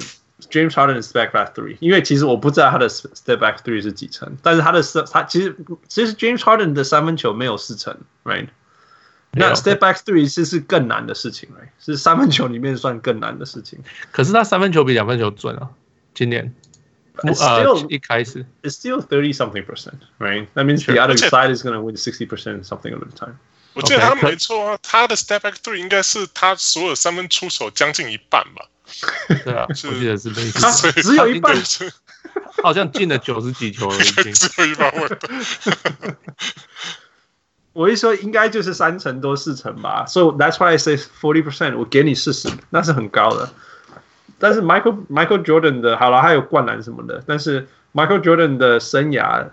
[0.50, 5.56] James Harden step back three，因为其实我不知道他的 step back three 是几成，但是他的他其实
[5.88, 8.48] 其实 James Harden 的三分球没有四成，right？
[9.32, 11.70] 那 step back three 是是更难的事情，right？
[11.84, 13.80] 是三分球里面算更难的事情。
[14.12, 15.70] 可是他三分球比两分球准啊。
[16.14, 16.54] 今年，
[17.90, 20.48] 一开始，it's still thirty something percent, right?
[20.54, 23.36] That means the other side is going to win sixty percent something of the time.
[23.74, 28.70] 我记得他没错啊，他的 step back three 应该是他所有三分出手将近一半吧？
[29.46, 31.56] 对啊，我记得是类似，他只有一半，
[32.62, 34.94] 好像进了九十几球了，已经只有一半。
[37.74, 43.50] 我一说应该就是三成多四成吧，so that's why I say forty percent，我给你四十，那是很高的。
[44.38, 47.24] 但是 Michael Michael Jordan 的好了，还有灌篮什么的。
[47.26, 49.48] 但是 Michael Jordan 的生涯，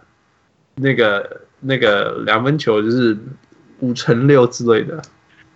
[0.75, 3.16] 那个那个两分球就是
[3.79, 5.01] 五乘六之类的。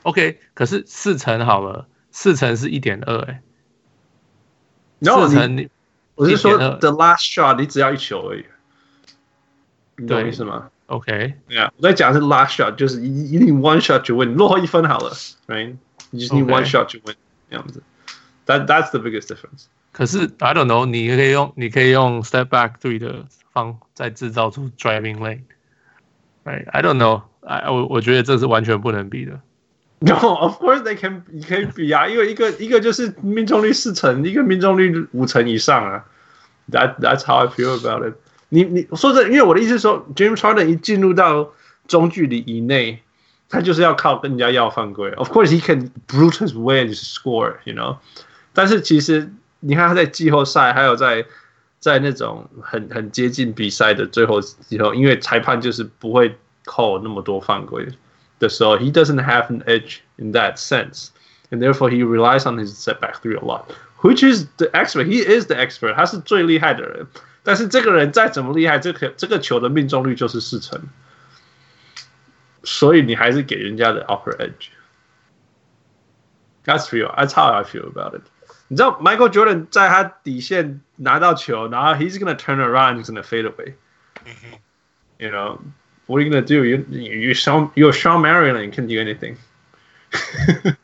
[0.04, 3.42] OK，可是四成好了，四成是一点二哎。
[4.99, 5.69] 然后你，
[6.15, 8.45] 我是说 the last shot，你只要一球而已。
[9.97, 10.69] 你懂意思吗？
[10.87, 15.11] OK，对啊，我在讲的是 last shot，就是一一定 one shot 就 win，你落后一分好了，
[15.47, 15.75] right？
[16.09, 17.15] 你 just need one shot 就 win，
[17.49, 17.83] 这样子。
[18.45, 19.65] That that's the biggest difference。
[19.91, 26.69] 可是 I don't know，你可以用你可以用 step back three 的方再制造出 driving lane。Right?
[26.69, 29.39] I don't know。I 我我觉得这是完全不能比的。
[30.04, 36.04] No，of course they can，你可以比啊，因为一个一个就是命中率四成，一个命中率五成以上啊。
[36.70, 38.14] That that's how I feel about it
[38.48, 38.64] 你。
[38.64, 41.52] 你你说这，因为我的意思是说，James Harden 一进入到
[41.86, 43.02] 中距离以内，
[43.48, 45.10] 他就是要靠跟人家要犯规。
[45.12, 47.98] Of course he can brute his way to score，you know。
[48.54, 49.30] 但是其实
[49.60, 51.26] 你看他在季后赛，还有在
[51.80, 56.34] 在那种很很接近比赛的最后时候，因为裁判就是不会
[56.64, 57.86] 扣那么多犯规
[58.43, 61.09] 的时候，he doesn't have an edge in that sense,
[61.51, 63.65] and therefore he relies on his setback three a lot,
[64.01, 65.07] which is the expert.
[65.07, 65.95] He is the expert.
[65.95, 67.07] 他是最厉害的人。
[67.41, 70.79] 但是这个人再怎么厉害，这个这个球的命中率就是四成，
[72.63, 74.69] 所以你还是给人家的 upper edge.
[76.65, 77.11] That's real.
[77.15, 78.23] That's how I feel about it.
[78.67, 83.73] 你知道 Michael Jordan 在他底线拿到球，然后 he's gonna turn around, he's gonna fade away.
[85.17, 85.59] You know,
[86.07, 86.63] what are you gonna do?
[86.63, 89.37] You you Sean you're Shawn Marion, you can't do anything.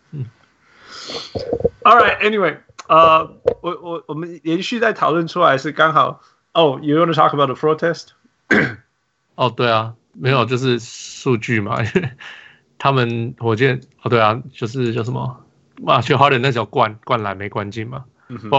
[1.83, 2.57] All right, anyway,
[2.87, 6.21] 呃，我我我们连续在讨论出来是刚好
[6.53, 8.09] 哦，you want to talk about the protest？
[9.35, 12.09] 哦， 对啊，没有，就是数据嘛，因为
[12.77, 15.45] 他们火箭哦，对 啊，就是叫什么？
[15.81, 18.05] 马修哈登那脚灌灌篮没灌进嘛？
[18.27, 18.55] 不，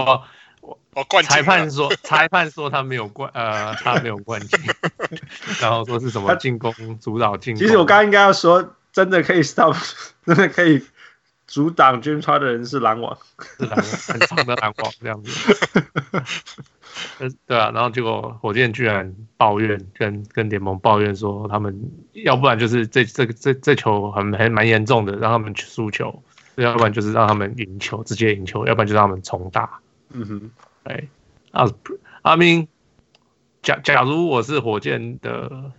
[1.24, 4.60] 裁判说 裁判说他没有冠，呃，他没有冠军，
[5.60, 7.60] 然后说是什么进攻主导进攻。
[7.60, 9.74] 其实我刚刚应该要说，真的可以 stop，
[10.26, 10.82] 真的可以
[11.46, 13.16] 阻挡 James Harden 的人是篮网，
[13.58, 15.30] 是篮网，很长的篮网这样子。
[17.46, 26.22] 对啊，然后结果火箭居然抱怨，跟跟联盟抱怨说，他们要不然就是这这个这这球很很蛮严重的，让他们去输球。
[26.56, 29.80] 要不然就是让他们赢球，直接赢球；要不然就让他们重打。
[30.10, 30.50] 嗯哼，
[30.84, 31.08] 哎，
[31.50, 31.70] 啊
[32.22, 32.66] ，I mean，
[33.62, 35.72] 假假如我是火箭的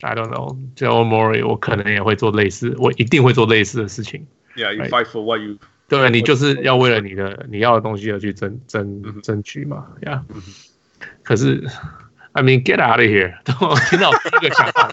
[0.00, 4.26] ，I don't know，Daryl Morey，我可能也会做类似，我一定会做类似的事情。
[4.56, 5.56] Yeah，you fight for what you。
[5.88, 10.22] 对，你就是要为了你的你要的东西而去争争争取嘛，Yeah。
[11.22, 11.68] 可是。
[12.32, 13.34] I mean, get out of here！
[13.60, 14.88] 我听到第一个想法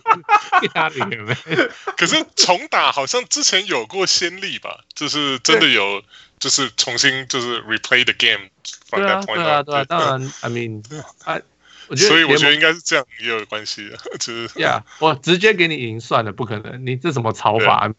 [0.60, 1.70] ，get out of here。
[1.96, 4.80] 可是重打好像之前有过先例吧？
[4.96, 6.02] 就是真的有，
[6.40, 8.50] 就是重新就是 replay the game。
[8.92, 9.84] 对啊，对啊，对啊。
[9.86, 10.84] 当然，I mean，
[11.26, 11.40] 啊，
[11.88, 14.48] 我觉得，所以我觉得应该是这样也有关系的，就是。
[14.50, 16.86] Yeah，我直接给你赢算了，不可能。
[16.86, 17.92] 你这什么炒法？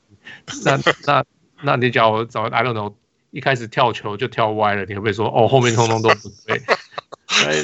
[0.64, 1.24] 那那
[1.62, 2.95] 那你叫我找 I don't know，
[3.30, 6.62] 一开始跳球就跳歪了，你会不会说哦，后面通通都不对？
[7.28, 7.61] 哎，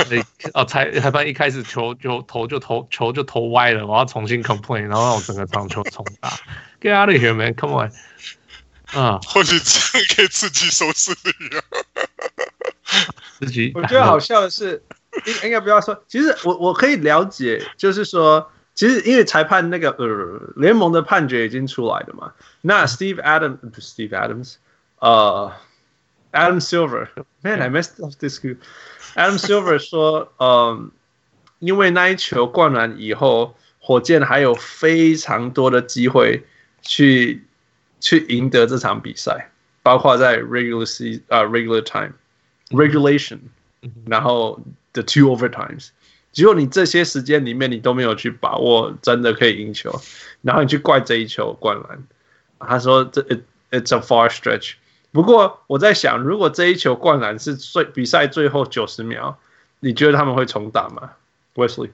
[0.53, 6.29] 哦，裁裁判一开始球就投就投球就投歪了，我要重新 complain，然后让我整个场球重打。
[6.81, 7.55] Get out of here, man!
[7.55, 7.91] Come on！
[8.95, 11.63] 啊， 或许这样可以刺激收视率啊。
[13.39, 13.73] 刺激。
[13.75, 14.83] 我觉得好笑的是，
[15.27, 16.05] 应应该不要说。
[16.09, 22.33] 其实我我可以了解，就是说，其实因为裁判那个呃联盟的判决已经出来了嘛。
[22.61, 24.55] 那 Steve Adams 不是 Steve Adams，
[25.01, 25.53] 呃
[26.33, 28.59] ，Adam Silver，Man, I messed up this group.
[29.15, 30.91] Adam Silver 说：“嗯，
[31.61, 36.47] 因为那一球灌篮以后，火箭还有非常多的机会
[36.83, 37.45] 去
[38.05, 39.51] 去赢得这场比赛，
[39.83, 42.13] 包括在 regular season 啊 regular time
[42.69, 43.39] regulation，
[44.05, 44.61] 然后
[44.93, 45.89] the two overtimes。
[46.35, 50.03] 只有你这些时间里面你都没有去把握，真的可以赢球，
[50.43, 52.07] 然后你去怪这一球灌篮。
[52.59, 53.41] 他说这 it,
[53.71, 54.75] it's a far stretch。”
[55.11, 59.37] 不过我在想，如果这一球灌篮是最比赛最后九十秒，
[59.81, 61.13] 你觉得他们会重打吗
[61.55, 61.91] ？Wesley，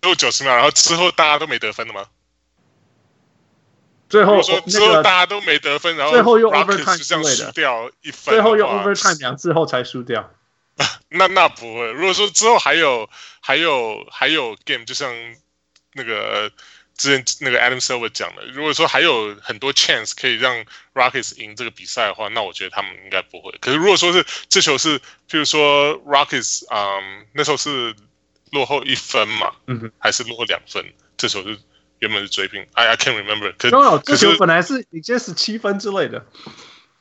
[0.00, 2.04] 最后九十秒，然后之后大家都没得分了吗？
[4.10, 10.30] 最后说之后大家都没得分，然后最后又 overtime 这样输掉一分，最后又 overtime 两次后才输掉。
[11.08, 13.08] 那那不会，如果说之后还有
[13.40, 15.10] 还有还有 game，就像
[15.94, 16.52] 那个。
[16.96, 23.50] 之前那个 Adam Silver 讲的，如果说还有很多 chance 可以让 Rockets 赢这个比赛的话，那我觉得他们应该不会。
[23.58, 27.96] 可是如果说是这球是，譬如说 Rockets，嗯，那时候是
[28.52, 30.84] 落后一分嘛，嗯哼，还是落后两分？
[31.16, 31.58] 这球是
[32.00, 33.70] 原本是追平，I I can't remember 可。
[33.70, 36.26] 可是这球本来是领先十七分之类的。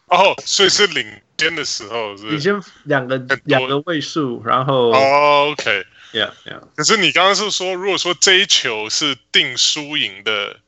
[0.05, 4.91] 哦，所以是领先的时候是，是领先两个两个位数，然后。
[4.91, 5.85] Oh, OK。
[6.11, 6.61] Yeah, yeah.
[6.75, 10.59] 可是你刚刚是说，如果说这一球是定输赢的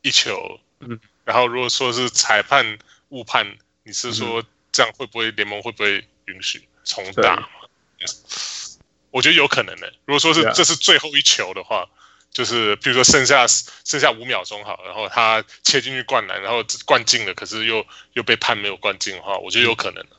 [0.00, 2.78] 一球，嗯，然后如果说是裁判
[3.10, 3.46] 误判，
[3.84, 4.42] 你是说
[4.72, 7.46] 这样会不会联盟会不会允许重打.
[9.10, 9.92] 我觉得有可能的。
[10.06, 11.86] 如果说是这是最后一球的话，
[12.32, 20.16] 就是比如说剩下剩下五秒钟好，然后他切进去灌篮，然后灌进了，可是又又被判没有灌进的话，我觉得有可能的。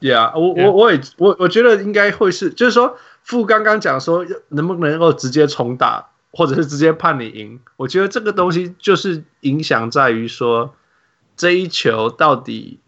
[0.00, 2.98] Yeah，我我我也我我觉得应该会是，就是说。
[3.24, 7.60] 傅刚刚讲说，能不能够直接重打，或者是直接判你赢？
[7.76, 10.74] 我觉得这个东西就是影响在于说，
[11.36, 12.80] 这一球到底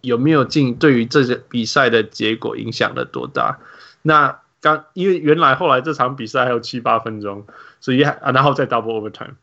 [0.00, 3.58] 有没有进，对于这些比赛的结果影响了多大？
[4.02, 7.46] 那刚因为原来后来这场比赛还有七八分钟，
[7.80, 9.34] 所以然后再 double overtime。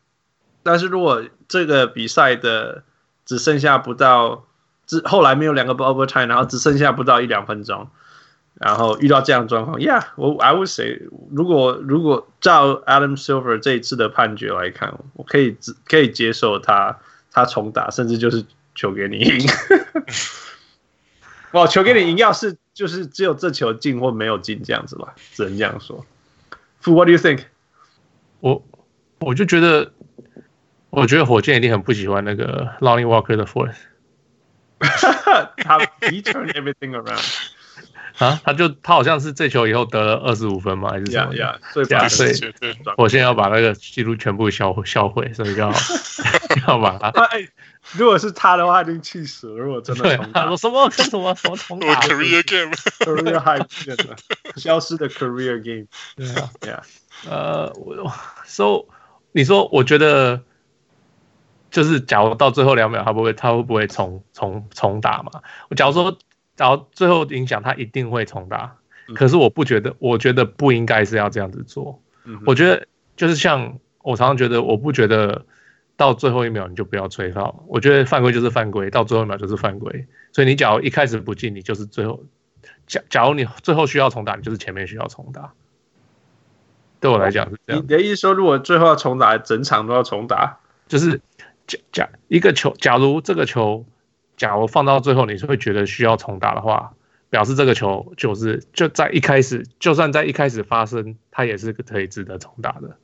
[0.62, 2.82] 但是如果这个比赛的
[3.24, 4.44] 只剩下不到，
[4.86, 7.88] 之后来没有两个 overtime，然后只剩下不到一两分钟。
[8.54, 11.00] 然后遇到这样的状况，Yeah，我 I would say，
[11.30, 16.98] 如果如果照 Adam Silver 这一次的判决来看，我可以只可以接受他
[17.30, 18.44] 他重打，甚至就是
[18.74, 19.46] 球给你赢。
[21.52, 26.04] 哇，球给你赢，要是就是只有这球进或没有进这样子吧，只能这样说。
[26.80, 27.44] f What do you think？
[28.40, 28.64] 我
[29.20, 29.92] 我就觉得，
[30.90, 33.74] 我觉得火箭一定很不喜欢那个 Lonnie Walker 的 Fourth。
[34.78, 37.50] 他 he turned everything around。
[38.18, 40.90] 啊，他就他好像是这球以后得了二十五分嘛？
[40.90, 41.34] 还是什么？
[41.36, 41.86] 呀，所以
[42.96, 45.72] 我现在要把那个记录全部销销毁，所以要
[46.66, 47.08] 要把他。
[47.26, 47.48] 哎，
[47.92, 49.54] 如果是他的话，已经气死了。
[49.54, 53.64] 如果真的重打，我什么什么什么重打？Career game，Career high，
[54.58, 55.86] 消失的 Career game。
[56.60, 56.82] 对啊。
[57.28, 58.12] 呃，我
[58.44, 58.86] so
[59.32, 60.42] 你说，我觉得
[61.70, 65.30] 就是，假如到最后两秒，他不会，他会不会重重重打嘛？
[65.70, 66.18] 我假如说。
[66.58, 68.74] 然后最后影响他一定会重打，
[69.14, 72.02] 可是我不觉得，我觉得不应该是要这样子做。
[72.44, 72.86] 我觉得
[73.16, 75.46] 就是像我常常觉得，我不觉得
[75.96, 77.64] 到最后一秒你就不要吹哨。
[77.68, 80.06] 我觉得犯规就是犯规，到最后一秒就是犯规。
[80.32, 82.24] 所以你假如一开始不进，你就是最后
[82.88, 85.52] 假假如你最后需要重打，你就是前面需要重打。
[86.98, 87.80] 对我来讲是这样。
[87.80, 91.20] 你的意思说，如果最后要重打，整场都要重打，就是
[91.68, 93.86] 假假一个球，假如这个球。
[94.38, 96.92] 假如放到最后，你是会觉得需要重打的话，
[97.28, 102.96] 表示这个球就是就在一开始，就算在一开始发生，它也是可以值得重打的。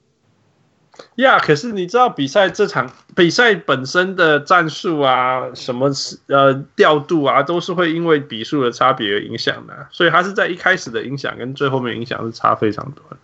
[1.17, 5.91] 呀，可是你知道比赛这场比赛本身的战术啊，什么
[6.29, 13.17] 呃调度啊，都是会因为比数的差别而影响的，所以它是在一开始的影响跟最后面影响是差非常多的。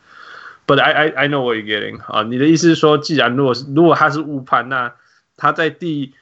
[0.66, 4.92] But I I I know what you're getting 啊，你的意思是说，既然如果是如果他是误判，那
[5.36, 6.12] 他在第。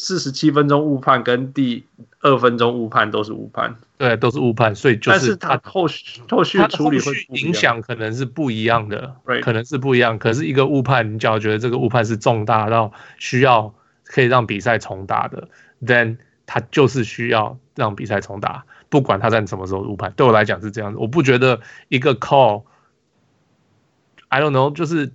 [0.00, 1.84] 四十七分钟误判跟第
[2.20, 10.16] 二分钟误判都是误判，对，都是误判，所以就是但是他后续后续处理会影响可能是不一样的，可能是不一样。
[10.16, 13.74] 可是一个误判，你只要觉得这个误判是重大到需要
[14.04, 15.48] 可以让比赛重打的
[15.84, 20.12] ，then 他就是需要让比赛重打，不管他在什么时候误判。
[20.12, 25.10] 对我来讲是这样子，我不觉得一个 call，I don't know，就是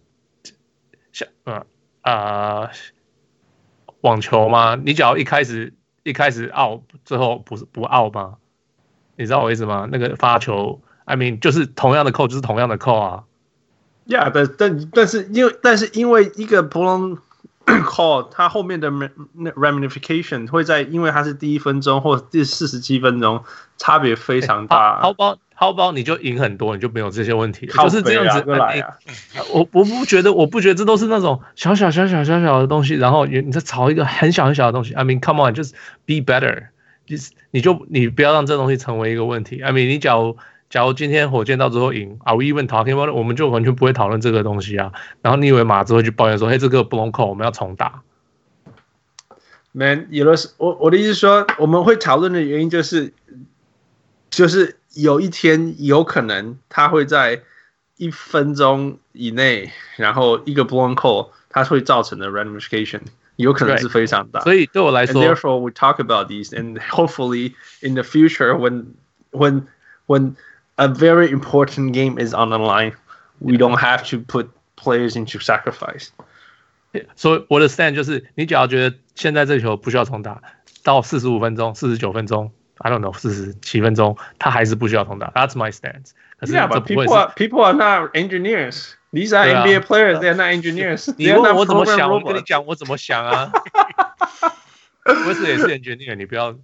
[1.13, 1.65] 像呃
[2.01, 2.69] 啊。
[4.04, 4.76] 网球吗？
[4.76, 5.74] 你只要一开始
[6.04, 8.36] 一开始拗最后不是不 out 吗？
[9.16, 9.88] 你知道我意思吗？
[9.91, 13.24] 那个发球，I mean，就是同样的扣，就是同样的扣啊。
[14.06, 17.18] Yeah，但但但是因为但是因为一个普通
[17.84, 23.43] call，它后面的 ramification 会在，因为它是第一分钟或第四十七分钟，
[23.78, 24.99] 差别非常大。
[24.99, 25.36] 好吧。
[25.55, 28.43] 掏包你就赢很多，你就没有这些问题，就是这样子。
[29.53, 34.93] 我我不觉得，我不觉得这都是那种小小小小小小的东西，然后你你在炒一个很小很小的东西。
[34.93, 35.72] I mean, come on, just
[36.05, 36.64] be better.
[37.05, 39.61] 就是你就你不要让这东西成为一个问题。
[39.61, 40.36] I mean，你假如
[40.74, 43.13] 假如今天火箭到最后赢，Are we even talking about？
[43.13, 44.91] 我们就完全不会讨论这个东西啊。
[45.21, 48.01] 然后你以为马子会去抱怨说，嘿，这个不能扣，我们要重打。
[49.71, 53.13] Man，有的是我我的意思说，我们会讨论的原因就是
[54.32, 54.78] 就是。
[54.95, 57.41] 有一天有可能他会在
[57.97, 62.99] 一分钟以内，然后一个 blown call，它会造成的 ramification
[63.38, 64.41] 有可能是非常大。
[64.41, 68.86] 所以对我来说 therefore we talk about these and hopefully in the future when
[69.32, 69.63] when
[70.05, 70.36] when
[70.76, 72.93] a very important game is on the line,
[73.41, 76.09] we don't have to put players into sacrifice.
[77.16, 80.41] 所以我的 stand 就是，你只要觉得现在这球不需要重打，
[80.82, 82.53] 到四十五分钟、四十九分钟。
[82.80, 85.32] I don't know，四十七分钟，他还是不需要重打。
[85.34, 86.12] That's my stance。
[86.39, 88.95] 可是 yeah, but people are people are not engineers.
[89.12, 90.20] These are NBA players.
[90.20, 91.12] They are not engineers.
[91.16, 93.51] 你问我怎么想，我跟你讲我怎么想啊。
[95.05, 96.55] 我是也是 engineer， 你不要。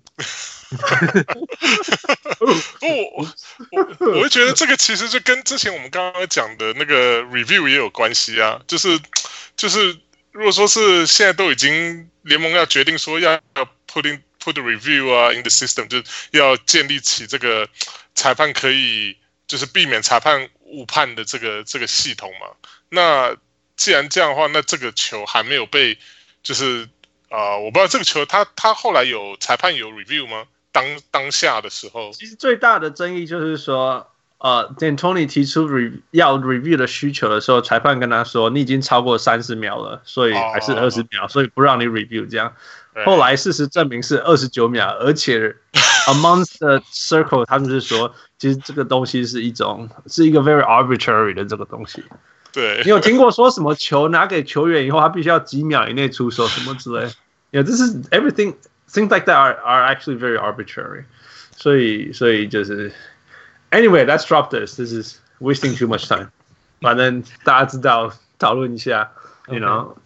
[2.79, 3.27] 不， 我
[3.99, 8.61] 我会觉得这个其实就跟之前我们刚刚讲的那个 review 也有关系啊。
[8.67, 8.99] 就是
[9.57, 9.97] 就是，
[10.31, 14.21] 如果说是现在都已经联盟要决定说要要 putting。
[14.41, 16.01] put the review 啊，in the system 就
[16.31, 17.67] 要建立起这个
[18.15, 19.17] 裁判可以
[19.49, 22.47] 就是避免裁判误判的这个这个系统嘛。
[22.87, 23.35] 那
[23.75, 25.99] 既然这样的话，那这个球还没有被
[26.41, 26.87] 就是
[27.27, 30.45] 啊、我不知道这个球他他后来有裁判有 review 吗？
[30.71, 34.07] 当当下的时候，其实最大的争议就是说，
[34.37, 42.53] 呃，D'Antoni 提出 re 要 review 的需求的时候，裁判跟他说，你已经超过三十秒了，所以还是二十秒，所以不让你 review 这样。
[43.05, 45.55] 后来事实证明是二十九秒，而且
[46.07, 52.03] amongst the circle，他们是说，其实这个东西是一种，是一个 very arbitrary 的这个东西。
[52.51, 57.09] 对，你有听过说什么球拿给球员以后，他必须要几秒以内出手什么之类？
[57.51, 58.53] Yeah, this is everything.
[58.88, 61.04] Things like that are are actually very arbitrary.
[61.56, 62.92] 所以，所以就是，
[63.70, 64.76] anyway, let's drop this.
[64.76, 66.28] This is wasting too much time.
[66.80, 69.12] 反正大家知道，讨论一下，
[69.48, 69.96] you know，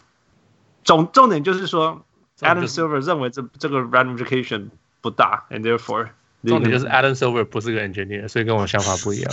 [0.84, 2.04] 重重点就是说。
[2.40, 4.68] Adam Silver 认为这这个 ramification
[5.00, 6.10] 不大，and therefore
[6.46, 9.32] 重点就是 Adam Silver 不是个 engineer， 所以跟我想法不一样。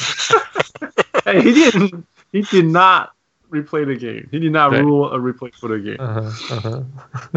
[1.23, 3.11] hey, he didn't, he did not
[3.51, 4.27] replay the game.
[4.31, 5.99] He did not rule a replay for the game.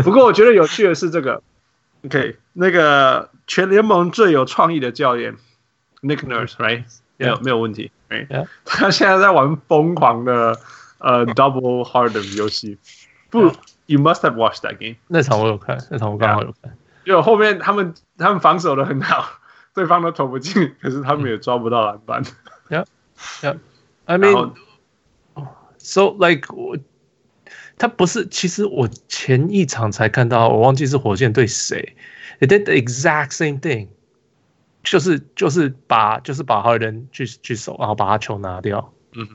[0.03, 1.43] 不过我觉得有趣的是这个，
[2.06, 5.38] OK，那个全联盟最有创意的教练
[6.02, 6.84] Nick Nurse，right？
[7.18, 8.48] 没有没有问题，right？
[8.66, 10.60] 他现在在玩疯狂的
[10.98, 12.78] 呃 Double Harden 游戏。
[13.30, 13.44] 不
[13.86, 14.98] ，You must have watched that game。
[15.08, 16.76] 那场我有看，那场我刚好有看。
[17.06, 19.40] 就后面他们他们防守的很好，
[19.74, 22.24] 对方都投不进，可是他们也抓不到篮板。
[22.70, 26.78] Yeah，yeah，I mean，so like 我。
[27.78, 31.96] 他不是，其实我前一场才看到，我忘记是火箭对谁
[32.40, 33.88] ，They did the exact same thing，
[34.84, 39.28] 就是就是把就是把 Harden 去去守，然后把他球拿掉，嗯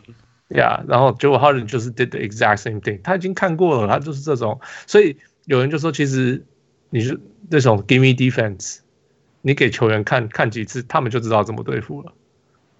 [0.48, 5.16] ，Yeah，然后结果 Harden 就是 did the exact same thing，他已经看过了，他就是这种，所以
[5.46, 6.44] 有人就说，其实
[6.90, 7.20] 你是
[7.50, 8.78] 那种 give me defense，
[9.42, 12.12] 你给球员看看几次，他们就知道怎么对付了。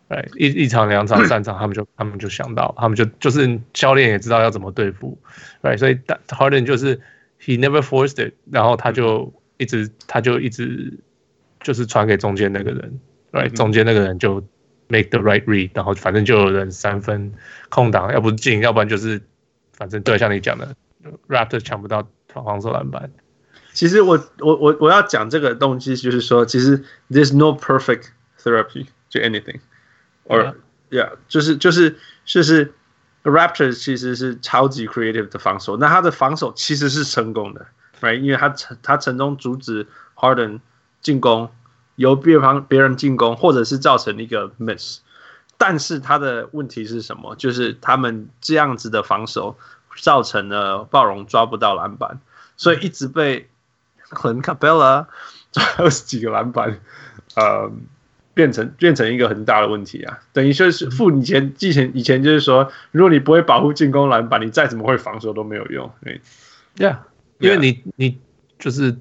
[0.08, 5.18] 哎，一一场、两场、三场，他们就他们就想到，他们就就是教练也知道要怎么对付，
[5.62, 5.94] 对，所以
[6.28, 6.96] Harden 就是
[7.40, 10.98] he never forced it，然后他就一直他就一直
[11.60, 12.98] 就是传给中间那个人，
[13.32, 14.42] 对，中间那个人就
[14.88, 17.32] make the right read，然后反正就有人三分
[17.68, 19.20] 空档，要不进，要不然就是
[19.74, 20.74] 反正对，像你讲的
[21.28, 23.10] ，Raptor 抢不到防守篮板。
[23.74, 28.06] 其实我我我我要讲这个东西，就是说，其实 there's no perfect
[28.42, 29.60] therapy to anything。
[30.28, 30.54] Or
[30.90, 32.72] yeah，就是就是就是
[33.24, 37.66] Raptors 其实是超级 creative 的防守，那他的防守其实是成功的
[38.00, 38.20] ，right？
[38.20, 40.60] 因为他成他成功阻止 Harden
[41.02, 41.50] 进攻，
[41.96, 45.00] 由别方别人进攻，或者是造成一个 miss。
[45.58, 47.34] 但是他的问题是什么？
[47.34, 49.58] 就是他们这样子的防守
[49.96, 52.20] 造成了暴龙抓不到篮板，
[52.56, 53.50] 所以一直被
[54.10, 55.06] Clint Capella
[55.52, 56.80] 抓二十几个篮板，
[57.34, 57.70] 呃。
[58.38, 60.16] 变成变成一个很大的问题啊！
[60.32, 65.90] 等于就是付你前，之前以前就是说，如果你不会保护进攻篮板，你再怎么会防守都没有用。
[66.04, 66.20] 对
[66.76, 66.98] ，Yeah，
[67.40, 68.16] 因为你你
[68.60, 68.92] 就是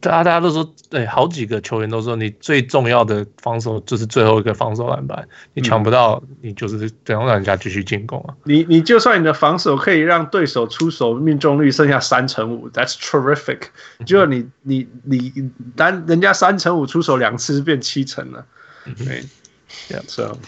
[0.00, 8.34] 大家大家都说，对，好几个球员都说，你最重要的防守就是最后一个防守篮板，你抢不到，你就是等让人家继续进攻啊。
[8.44, 13.58] 你你就算你的防守可以让对手出手命中率剩下三成五，That's terrific。
[14.06, 18.46] 就你你你单人家三成五出手两次变七成了。
[18.94, 19.24] 对
[19.88, 20.38] ，Yeah，so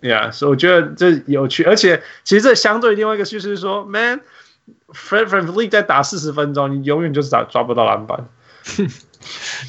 [0.00, 8.26] yeah，so 我觉得这有趣，而且其实这相对另外一个叙事是说，Man，Fred VanVleet 在打四十分钟，你永远就是打抓不到篮板。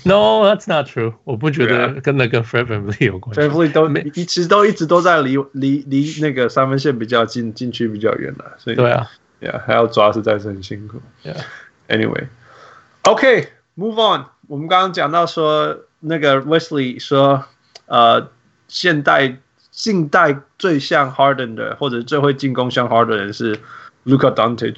[0.06, 1.14] No，that's not true。
[1.26, 3.42] 我不觉得跟那个 Fred VanVleet 有关系。
[3.42, 11.02] VanVleet 都一其实都一直都在离离离那个三分线比较近，禁区比较远了，所以对啊，Yeah，还要抓实在是很辛苦。
[11.26, 14.28] Yeah，Anyway，OK，Move on。
[14.48, 17.44] 我们刚刚讲到说那个 Wesley 说。
[17.92, 18.32] 呃，
[18.70, 19.38] 现代
[19.70, 23.60] 近代最像 Harden 的，或者最会进攻像 Harden 的人是
[24.06, 24.74] Luca dante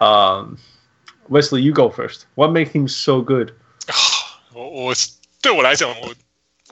[0.00, 0.56] um
[1.28, 2.22] wesley you go first.
[2.34, 3.50] What makes him so good？
[4.54, 4.94] 我我
[5.42, 6.14] 对我来讲，我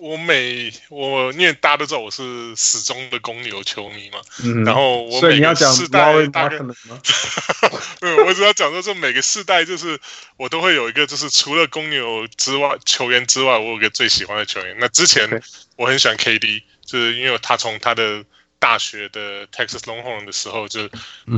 [0.01, 6.59] 我每我因为大家都知道我是始终的公牛球迷嘛，嗯、然后我每个世代大概，
[8.01, 10.01] 对，我只要讲说，这每个世代就是
[10.37, 14.75] 我都会有一个，就是除了公牛之外球员之外，我有一个最喜欢的球员。
[14.81, 15.29] 那之前
[15.77, 18.25] 我很喜欢 KD，就是因为他从他的。
[18.61, 20.87] 大学的 Texas Longhorn 的时候，就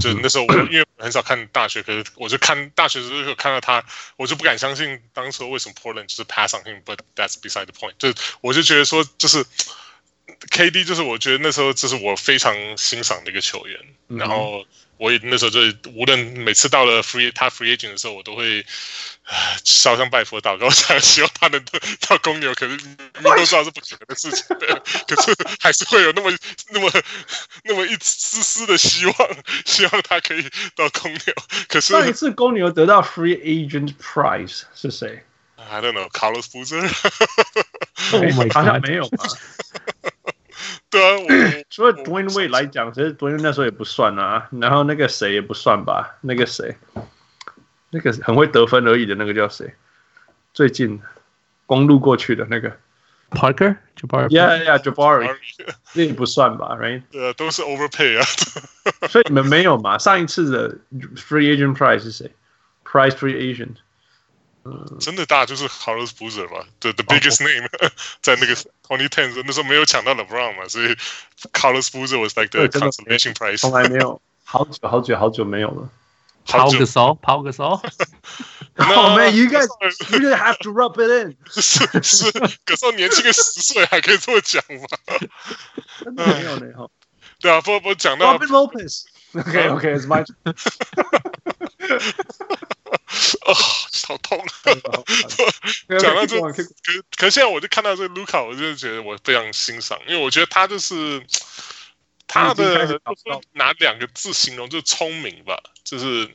[0.01, 3.83] 就那时候我因为很少看大学，可是我就看大学的时候看到他，
[4.17, 7.95] 我就不敢相信当时为什么 Portland 就是 pass on him，but that's beside the point。
[7.99, 8.13] 就
[8.43, 9.47] 我就觉得说，就是
[10.51, 14.67] KD，就是我觉得那时候这是我非常欣赏的一个球员，然后。
[14.99, 15.61] 我也那时候就
[15.95, 18.65] 无论每次到了 free 他 free agent 的时候，我都会
[19.65, 21.61] 烧香拜佛祷告，想希望他能
[22.09, 22.55] 到公牛。
[22.55, 22.83] 可是你
[23.21, 24.45] 们都知道是不可能的事情，
[25.09, 26.31] 可是还是会有那么
[26.71, 26.91] 那么
[27.65, 29.15] 那么一丝丝的希望，
[29.67, 30.43] 希望他可以
[30.77, 31.21] 到公牛。
[31.69, 35.25] 可是上一次公牛得到 free agent prize 是谁
[35.57, 36.89] ？I don't know, Carlos Boozer。
[38.53, 39.25] 好像没有吧。
[40.93, 44.47] 对啊，我除了 Dwyane Wade 来讲，其实 Dwyane 那时候也不算啊。
[44.61, 46.19] 然后那个谁也不算吧？
[46.21, 46.77] 那个谁，
[47.91, 49.75] 那个很会得分而已的那个叫谁？
[50.53, 51.01] 最近
[51.65, 52.77] 公路过去的那个
[53.31, 55.35] Parker，Jabari，Yeah Yeah，Jabari，
[55.95, 57.03] 那也不算吧？Right？
[57.11, 58.25] 对啊，都是 overpay 啊。
[59.09, 59.97] 所以你们没有嘛？
[59.97, 60.77] 上一次的
[61.17, 62.31] Free Agent Price 是谁
[62.85, 63.77] ？Price Free Agent。
[65.00, 67.70] 真的大就是 Carlos Boozer 吧，the the biggest name，
[68.22, 68.54] 在那个
[68.86, 70.96] twenty ten 那时候没有抢到 LeBron 嘛，所以
[71.54, 73.60] Carlos Boozer was like the consolation prize。
[73.60, 75.90] 从来没有，好久好久好久没有了。
[76.46, 79.68] Pau Gasol，Pau Gasol。Oh man, you guys,
[80.12, 81.36] you just have to rub it in。
[81.50, 82.32] 是是，
[82.64, 84.88] 可是年轻个十岁还可以这么讲吗？
[86.04, 86.90] 真的没有呢哈。
[87.40, 90.26] 对啊，不不讲到 Robin Lopez。OK OK, it's my。
[93.47, 93.55] 啊，
[94.07, 94.39] 好痛！
[95.99, 96.63] 讲到这，可
[97.17, 101.25] 可现在我就看到这个卢卡，我就觉得我非常欣赏，因为我觉得他就是
[102.29, 103.01] 他的就是
[103.53, 106.27] 拿两个字形容，就是聪明吧，就是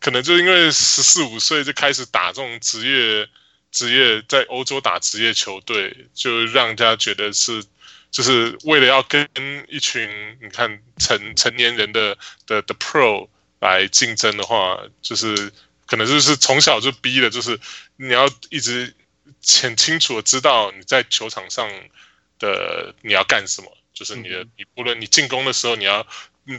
[0.00, 3.28] 可能就因为十四五岁就开始打这种职业
[3.72, 7.64] 职业，在欧洲打职业球队，就让人家觉得是
[8.10, 9.28] 就是为了要跟
[9.68, 10.08] 一群
[10.40, 13.28] 你看成成年人的的的 pro
[13.60, 15.52] 来竞争的话，就是。
[15.88, 17.58] 可能就是从小就逼的，就是
[17.96, 18.94] 你要一直
[19.62, 21.66] 很清楚的知道你在球场上
[22.38, 26.06] 的你要干什么，就是你的你无论你进攻的时候，你要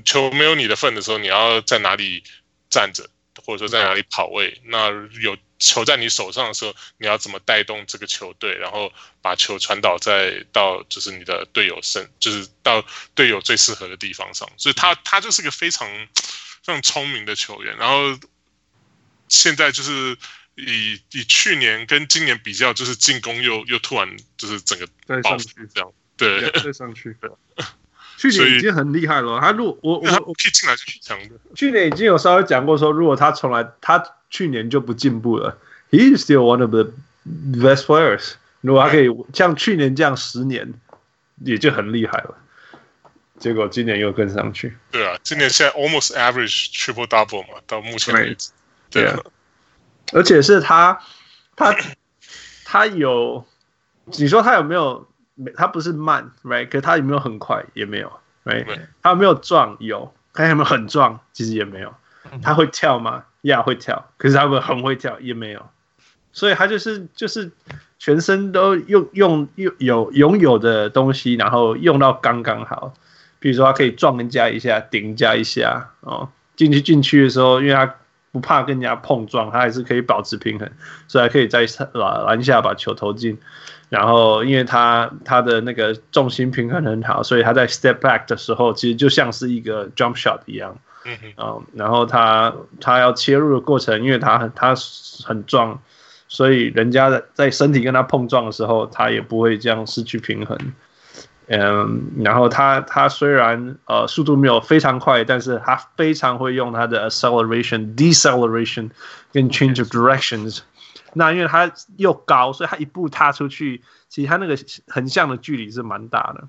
[0.04, 2.24] 球没有你的份的时候，你要在哪里
[2.72, 3.08] 站着，
[3.46, 4.60] 或者说在哪里跑位。
[4.66, 4.90] 那
[5.22, 14.50] 有球在你手上的时候，你要怎么带动这个球队，然后把球传导在到就是你的队友身，就是到队友最适合的地方上。
[14.58, 15.88] 所以他他就是个非常
[16.64, 18.18] 非常聪明的球员，然后。
[19.30, 20.18] 现在就是
[20.56, 24.86] 以以去年跟今年比较，就是进攻又又突然就是整个
[25.22, 27.16] 爆发这样，对，再上去。
[28.20, 31.36] 去年已经很厉害了，他如果我我我可以进来就挺强的。
[31.56, 35.58] 去年已经有稍微讲过说，如果他从来他去年就不进步了
[35.90, 36.92] ，He is still one of the
[37.26, 38.34] best players。
[38.60, 40.74] 如果他可以像去年这样十年，
[41.46, 42.38] 也就很厉害了。
[43.40, 44.76] 结果今年又跟上去。
[44.92, 48.50] 对啊，今年现在 almost average triple double 嘛，到目前为止。
[48.92, 49.20] 对啊，
[50.14, 51.00] 而且是他，
[51.56, 51.76] 他，
[52.66, 53.46] 他有，
[54.06, 55.08] 你说他有没有？
[55.56, 56.68] 他不是慢，right？
[56.68, 57.64] 可他有没有很快？
[57.74, 58.12] 也没有
[58.44, 58.66] ，right？
[59.02, 59.78] 他有没有撞？
[59.80, 61.22] 有，他有没有很壮？
[61.32, 61.94] 其实也没有。
[62.42, 63.24] 他会跳吗？
[63.44, 64.12] 呀，会跳。
[64.18, 65.18] 可是他们很会跳？
[65.22, 65.66] 也没有。
[66.34, 67.52] 所以他就是就是
[68.00, 72.94] 全身都用用用有拥有的东西，然后用到刚刚好。
[73.40, 76.30] 比如说他可以撞人家一下，顶人家一下哦。
[76.58, 77.96] 进去进去的时候，因为他。
[78.32, 80.70] 不怕跟人家碰撞，他还是可以保持平衡，
[81.08, 83.38] 所以还可以在篮篮下把球投进。
[83.90, 90.78] 然后，因为他他的那个重心平衡很好，所以他在 step back 的时候，其实就像是一个 jump shot 一样。
[91.06, 91.64] 嗯嗯。
[91.74, 94.76] 然后他他要切入的过程，因为他很他
[95.26, 95.82] 很壮，
[96.28, 100.56] 所以人家在身体跟他碰撞的时候，他也不会这样失去平衡。
[101.52, 108.92] 嗯，然后他他虽然呃速度没有非常快，但是他非常会用他的 acceleration、deceleration
[109.34, 110.60] 跟 change of directions。
[111.14, 114.56] 那因为他又高，所以他一步踏出去，其实他那个
[114.90, 116.48] 横向的距离是蛮大的。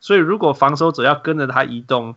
[0.00, 2.14] 所以如果防守者要跟着他移动，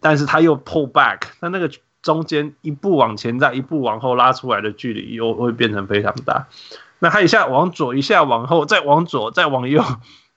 [0.00, 6.46] 但是他又 pull back，那那个中间一步往前再一步往后拉出来的距离又会变成非常大。
[7.00, 9.84] 那他一下往左，一下往后，再往左，再往右。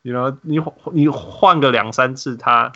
[0.05, 0.61] You know, 你
[0.93, 2.73] 你换个两三次他，他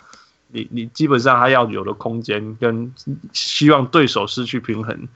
[0.48, 2.92] 你你基本上他要有的空间跟
[3.32, 5.06] 希望对手失去平衡，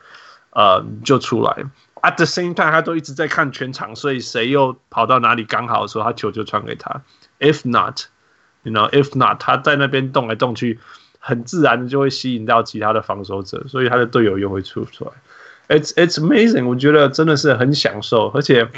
[0.50, 1.64] 呃，就出来。
[2.02, 7.02] At the same time，他都一直在看全场，所以谁又跑到哪里刚好的时候，他球就传给他。
[7.40, 10.78] If not，you know，if not，他在那边动来动去，
[11.18, 15.76] 很自然的就会吸引到其他的防守者，所以他的队友又会出出来。
[15.76, 18.68] It's it's amazing，我觉得真的是很享受，而且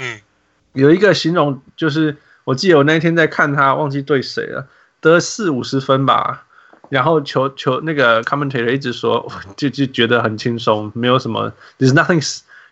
[0.73, 2.17] 有一个形容就是。
[2.47, 4.65] 我记得我那天在看他，忘记对谁了，
[5.01, 6.45] 得四五十分吧。
[6.87, 11.51] 然后球球那个 commentator 一直说，就就觉得很轻松，没有什么。
[11.77, 12.21] There's nothing,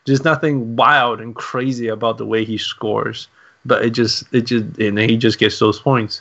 [0.05, 3.25] there's nothing wild and crazy about the way he scores,
[3.67, 6.19] but it just, it just, and then he just gets those points.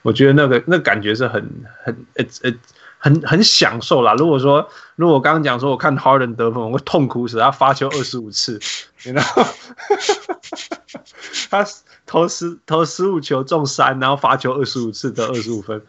[0.00, 1.46] 我觉得那个那感觉是很
[1.82, 2.56] 很，it's it's
[2.96, 4.14] 很很享受啦。
[4.14, 8.60] 如果说如果我刚刚讲说我看 Harden 得分，我会痛苦死，他发球二十五次，
[9.02, 9.42] 然后
[11.50, 11.66] 他。
[12.06, 15.80] 投十投十五球中三，然后罚球二十五次得二十五分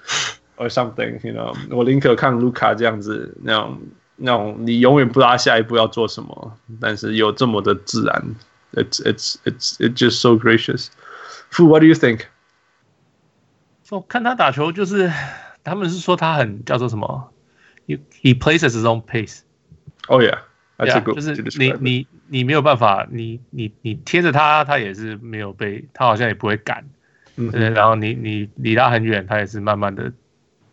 [0.58, 3.78] ，or something，you know，我宁可看卢卡这样子，那种
[4.16, 8.36] 那种你永远不知道他下一步要做什么，但是有这么的自然
[8.74, 10.88] ，it's it's it's it's just so gracious。
[11.52, 12.22] Fu，what do you think？
[13.92, 15.12] 我看他打球就是，
[15.64, 17.30] 他们是说他很叫做什么
[17.88, 19.42] ？He he plays his own pace。
[20.08, 20.40] Oh yeah。
[20.78, 26.84] Yeah, 就是你你你没有办法，你你你贴着他，他也是没有被，他好像也不会赶，
[27.38, 30.12] 嗯，然后你你离他很远，他也是慢慢的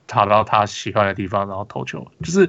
[0.08, 2.48] 跑到他喜欢的地方，然后投球，就是，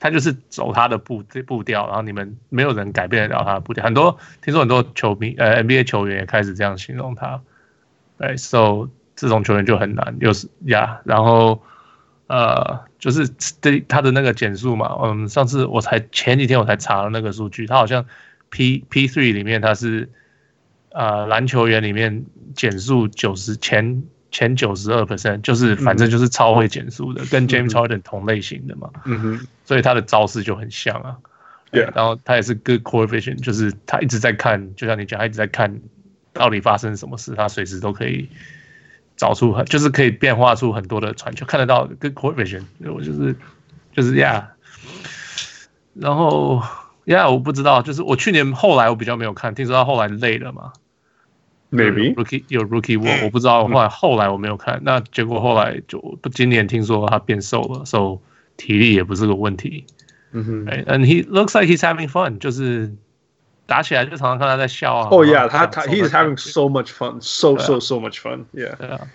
[0.00, 3.84] 他就是走他的步步调，然后你们没有人改变得了他的步调。
[3.84, 7.42] 很多听说很多球迷呃 NBA 球员也开始这样形容他，
[8.16, 11.62] 哎，so 这种球员就很难，又是呀，然后。
[12.28, 13.28] 呃，就是
[13.60, 18.04] 对他的那个减速嘛，嗯，上次我才前几天我才查了那个数据，他好像
[18.50, 20.08] P P three 里面他是
[20.90, 22.24] 呃篮球员里面
[22.54, 31.16] 减速九十前前九十二 percent，就是反正就是超会减速的，嗯、跟 James Harden 同类型的嘛，嗯哼，所以他的招式就很像啊。
[31.70, 35.80] 对，然后他也是 good core vision，就是他一直在看，就像你讲，他一直在看
[36.32, 38.26] 到底发生什么事，他随时都可以
[39.18, 43.36] 找出很，就是可以变化出很多的传球，看得到 good core vision，我就是
[43.92, 44.48] 就是呀。
[45.94, 46.62] 然后
[47.04, 50.72] 呀，我不知道，就是我去年后来我比较没有看，听说他后来累了嘛。
[51.70, 53.68] Maybe rookie 有 rookie wall，我不知道。
[53.68, 58.22] 后来后来我没有看，那结果后来就不，今年听说他变瘦了，所
[58.56, 59.84] 以体力也不是个问题。
[60.32, 62.94] 嗯哼，And he looks like he's having fun，就是
[63.68, 65.08] 打起来就常常看他在笑啊。
[65.10, 68.74] Oh yeah，他他 he's having so much fun，so so so much fun，yeah。
[68.76, 69.06] 对啊。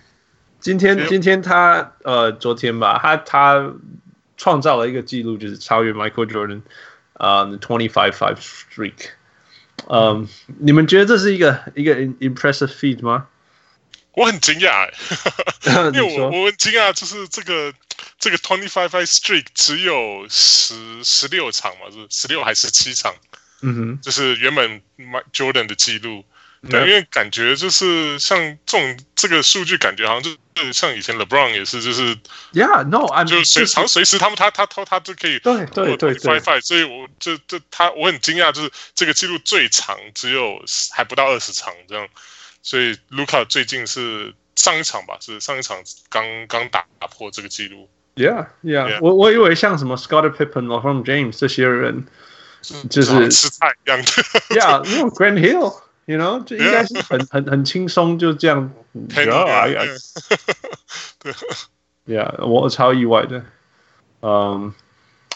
[0.59, 3.73] 今天今天他呃昨天吧，他他
[4.37, 6.61] 创造了一个记录，就是超越 Michael Jordan
[7.13, 9.09] 啊 twenty five five streak。
[9.87, 10.25] 嗯，um,
[10.59, 13.25] 你们觉得这是一个一个 impressive feat 吗？
[14.11, 14.93] 我很惊讶、欸，
[15.93, 17.73] 因为我我很惊讶，就是这个
[18.19, 23.11] 这个 twenty five five streak 只有十十六场嘛，是十六还是七场？
[23.63, 24.81] 嗯哼，就是原本
[25.33, 26.23] Jordan 的记录。
[26.69, 32.15] 对，因为感觉就是像这种这个数据，感觉好像就是像以前 LeBron 也是，就是
[32.53, 42.07] Yeah, No, I 就随常随时他们他他他他就可以对对对对，所以我就就他我很惊讶，就是这个记录最长只有还不到二十场这样，
[42.61, 47.89] 所以 Luka 最近是上一场吧，是上一场刚刚打破这个记录。
[48.15, 52.05] Yeah，Yeah，我我以为像什么 Scottie Pippen、LeBron James 这些人
[52.89, 54.05] 就是吃菜一样的，
[54.55, 55.81] Yeah，因为 Grand Hill。
[56.05, 58.73] You know，就应该是很很很轻松，就这样。
[62.05, 63.45] Yeah，我超意外的。
[64.21, 64.73] 嗯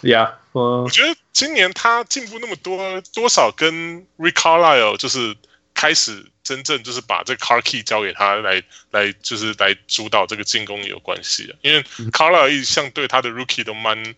[0.02, 5.38] ，Yeah，我觉得今年他进步那么多，多少跟 Rick Carlisle 就是
[5.74, 8.62] 开始真正就是把这个 car key 交给他来
[8.92, 11.56] 来就是来主导这个进攻有关系啊。
[11.62, 14.14] 因为 Carlisle 一向对他的 rookie 都蛮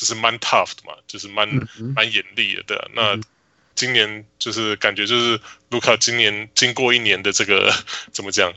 [0.00, 1.46] 就是蛮 tough 的嘛，就是蛮
[1.94, 3.20] 蛮严厉的，对啊，那。
[3.76, 5.40] 今年就是感觉就是
[5.70, 7.72] 卢卡今年经过一年的这个
[8.12, 8.52] 怎么讲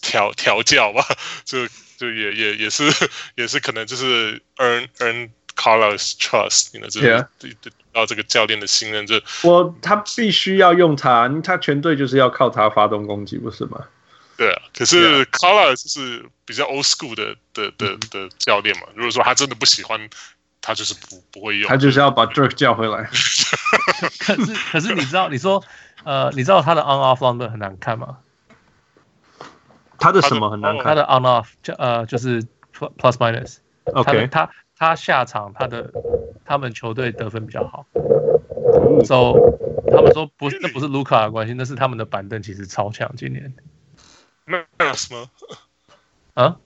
[0.00, 1.04] 调调教吧，
[1.44, 1.66] 就
[1.96, 2.84] 就也也也是
[3.34, 9.04] 也是可能就是 earn earn Carlos trust，你知道就是得到这个教练的信任。
[9.08, 13.80] 就我他必须要用他，他全队就是要靠他发动攻击，不是吗？
[14.36, 18.82] 对啊，可是 Carlos 就是比较 old school 的的的的教练嘛。
[18.94, 20.08] 如果说他真的不喜欢。
[20.64, 23.02] 他就是不不会用，他就是要把 Dirk 叫回来。
[24.20, 25.60] 可是可是你知道，你说
[26.04, 28.18] 呃，你知道他的 on off number 很难看吗？
[29.98, 30.84] 他的什么很难看？
[30.84, 33.56] 他的 on off 就呃就是 plus minus。
[33.86, 35.92] OK，他他下场他的
[36.44, 37.84] 他们球队得分比较好。
[39.04, 39.34] So
[39.90, 43.52] 他们说不，那不是卢卡的关系，那是他们的板凳其实超强，今年。
[44.46, 45.28] 那那什么？
[46.34, 46.56] 啊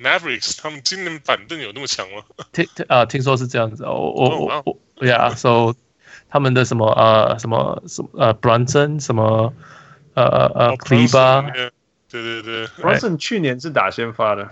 [0.00, 2.22] ？Mavericks 他们今年板凳有那么强吗？
[2.52, 3.84] 听啊，听说是这样子。
[3.84, 5.74] 我我我我，Yeah，So
[6.30, 9.52] 他们的什么呃什么什么呃 Brunson 什么
[10.14, 11.70] 呃呃 Kleber，
[12.08, 14.48] 对对对，Brunson 去年是打先发的。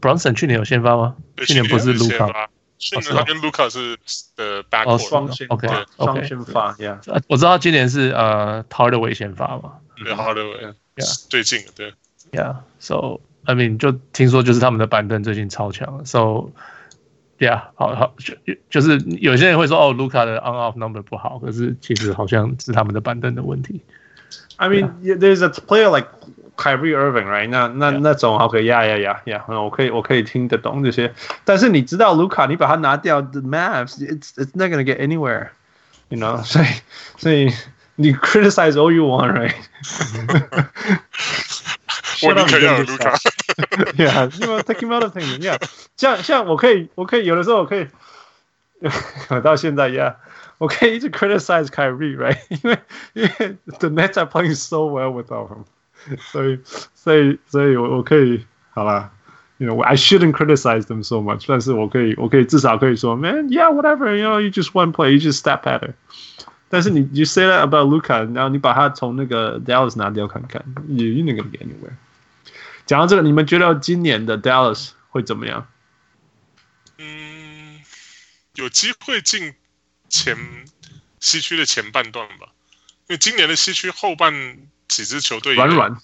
[0.00, 1.16] Brunson 去年有先发吗？
[1.36, 3.96] 去年不是卢卡，去年他跟卢卡是
[4.36, 11.92] 的 backcourt，双先 OK 双先发，Yeah，我知道今年是呃 Hardaway 先发嘛，对 Hardaway，Yeah，最近对
[12.32, 13.20] ，Yeah，So。
[13.46, 16.50] I mean，就听说就是他们的板凳最近超强，So
[17.38, 18.34] yeah，好好就
[18.68, 23.80] 就是有些人会说哦，卢卡的 on off number 不好，可是其实好像是他们的板凳的问题。
[24.56, 25.16] I mean, yeah.
[25.16, 26.06] there's a player like
[26.58, 27.48] Kyrie Irving, right?
[27.48, 31.14] 那那那种 OK，yeah yeah yeah yeah，我可以我可以听得懂这些，
[31.46, 36.42] 但是你知道卢卡，你把他拿掉，the Mavs，it's it's not gonna get anywhere，you know？
[36.44, 36.66] 所以
[37.16, 37.50] 所以
[37.99, 39.53] 你 criticize all you want, right？
[42.23, 43.13] 我宁可 要卢卡。
[43.97, 45.61] Yeah，take him out of things。Yeah，
[45.95, 47.87] 像像我可以，我可以有的时候我可以，
[49.29, 50.15] 我到现在，Yeah，
[50.57, 52.39] 我可以一直 criticize Kyrie，right？
[52.49, 52.77] 因为
[53.13, 55.65] 因为 the Nets are playing so well without him，
[56.31, 56.59] 所以
[56.93, 59.11] 所以所以我我可以好啦，
[59.57, 65.93] You know，I shouldn't criticize them so much，但是我可以我可以至少可以说，Man，Yeah，whatever，You know，you just one play，you just step at it。
[66.72, 71.96] 但是你 you say that about Luca，然后你把他从那个 Dallas 拿掉看看，you not gonna get anywhere。
[72.86, 75.66] 讲到这个，你们觉得今年的 Dallas 会怎么样？
[76.98, 77.80] 嗯，
[78.54, 79.54] 有机会进
[80.08, 80.36] 前
[81.18, 82.46] 西区的前半段吧。
[83.08, 84.32] 因为今年的西区后半
[84.86, 85.96] 几支球队软软，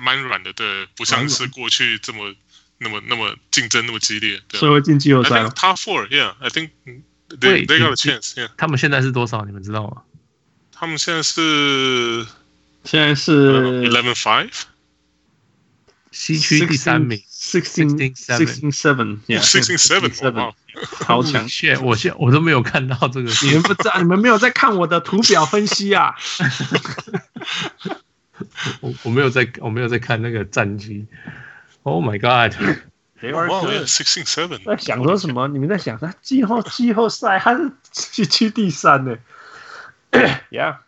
[0.00, 2.34] 蛮软的，对，不像是过去这么
[2.78, 4.40] 那么那么竞争那么激烈。
[4.54, 5.42] 所以会进季后赛。
[5.50, 6.70] Top four，yeah，I think
[7.28, 8.48] they they got a chance。
[8.56, 9.44] 他们现在是多少？
[9.44, 10.02] 你们知道吗？
[10.72, 12.26] 他们现在是
[12.84, 14.50] 现在是 eleven five。
[16.12, 20.54] 西区第三名，sixteen sixteen seven，yeah，sixteen seven seven，
[21.04, 21.46] 好强！
[21.46, 26.14] 谢，我现我都没有看到这个，你们不知道，你们没有在看我的图表分析啊。
[28.80, 31.06] 我我没有在，我没有在看那个战绩。
[31.82, 32.18] Oh my
[33.20, 33.86] god！They are.
[33.86, 34.64] Sixteen seven。
[34.64, 35.48] 在想说什么？
[35.48, 39.16] 你们在想他季后季后赛还是区区第三呢
[40.50, 40.78] ？Yeah。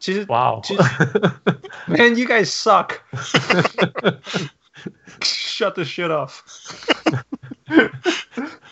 [0.00, 0.62] 其实，哇哦
[1.86, 3.00] ！Man, you guys suck.
[5.20, 6.38] Shut the shit off.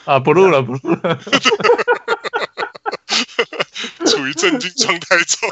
[0.05, 1.19] 啊，不录了，不录了。
[4.07, 5.51] 处于震惊状态中。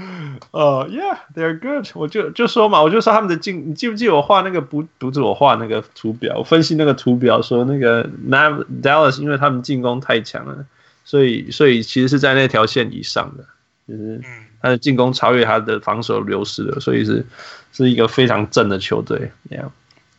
[0.52, 2.06] 哦、uh,，Yeah，they're good 我。
[2.08, 10.64] 就就说嘛，我就说他们的进，你记不记得我画那个不不是我画那个图表，我分析那个图表说那个 Nav Dallas，因为他们进攻太强了。
[11.04, 13.44] 所以，所以其实是在那条线以上的，
[13.88, 14.20] 就是
[14.60, 17.24] 他的进攻超越他的防守流失了，所以是
[17.72, 19.30] 是一个非常正的球队。
[19.48, 19.70] Yeah，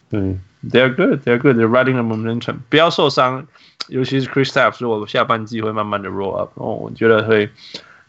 [0.10, 2.56] 嗯，They're good, they're good, they're riding the momentum。
[2.70, 3.46] 不要受伤，
[3.88, 7.52] 尤其是 Chris Taps，如果下半季会慢慢的 roll up，哦，我觉得会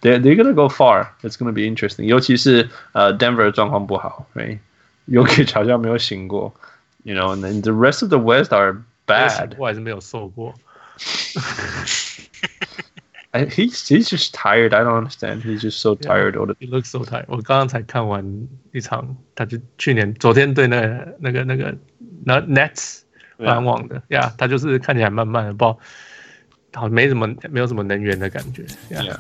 [0.02, 1.08] ，They they're gonna go far.
[1.22, 2.04] It's gonna be interesting。
[2.06, 6.54] 尤其是呃 Denver 的状况不好，Right？Jokic 好像没有醒过，
[7.04, 9.54] You know，and the rest of the West are bad。
[9.58, 10.54] 我还是没有受过。
[13.32, 14.74] I, he's he's just tired.
[14.74, 15.44] I don't understand.
[15.44, 16.36] He's just so tired.
[16.36, 17.26] Yeah, he looks so tired.
[17.28, 21.76] 我刚刚才看完一场，他就去年昨天对那个那个那个
[22.24, 23.02] 那 Nets
[23.36, 25.78] 篮网的呀，yeah, 他就是看起来慢慢的，不知道
[26.76, 28.64] 好像没什么没有什么能源的感觉。
[28.90, 29.20] Yeah, yeah.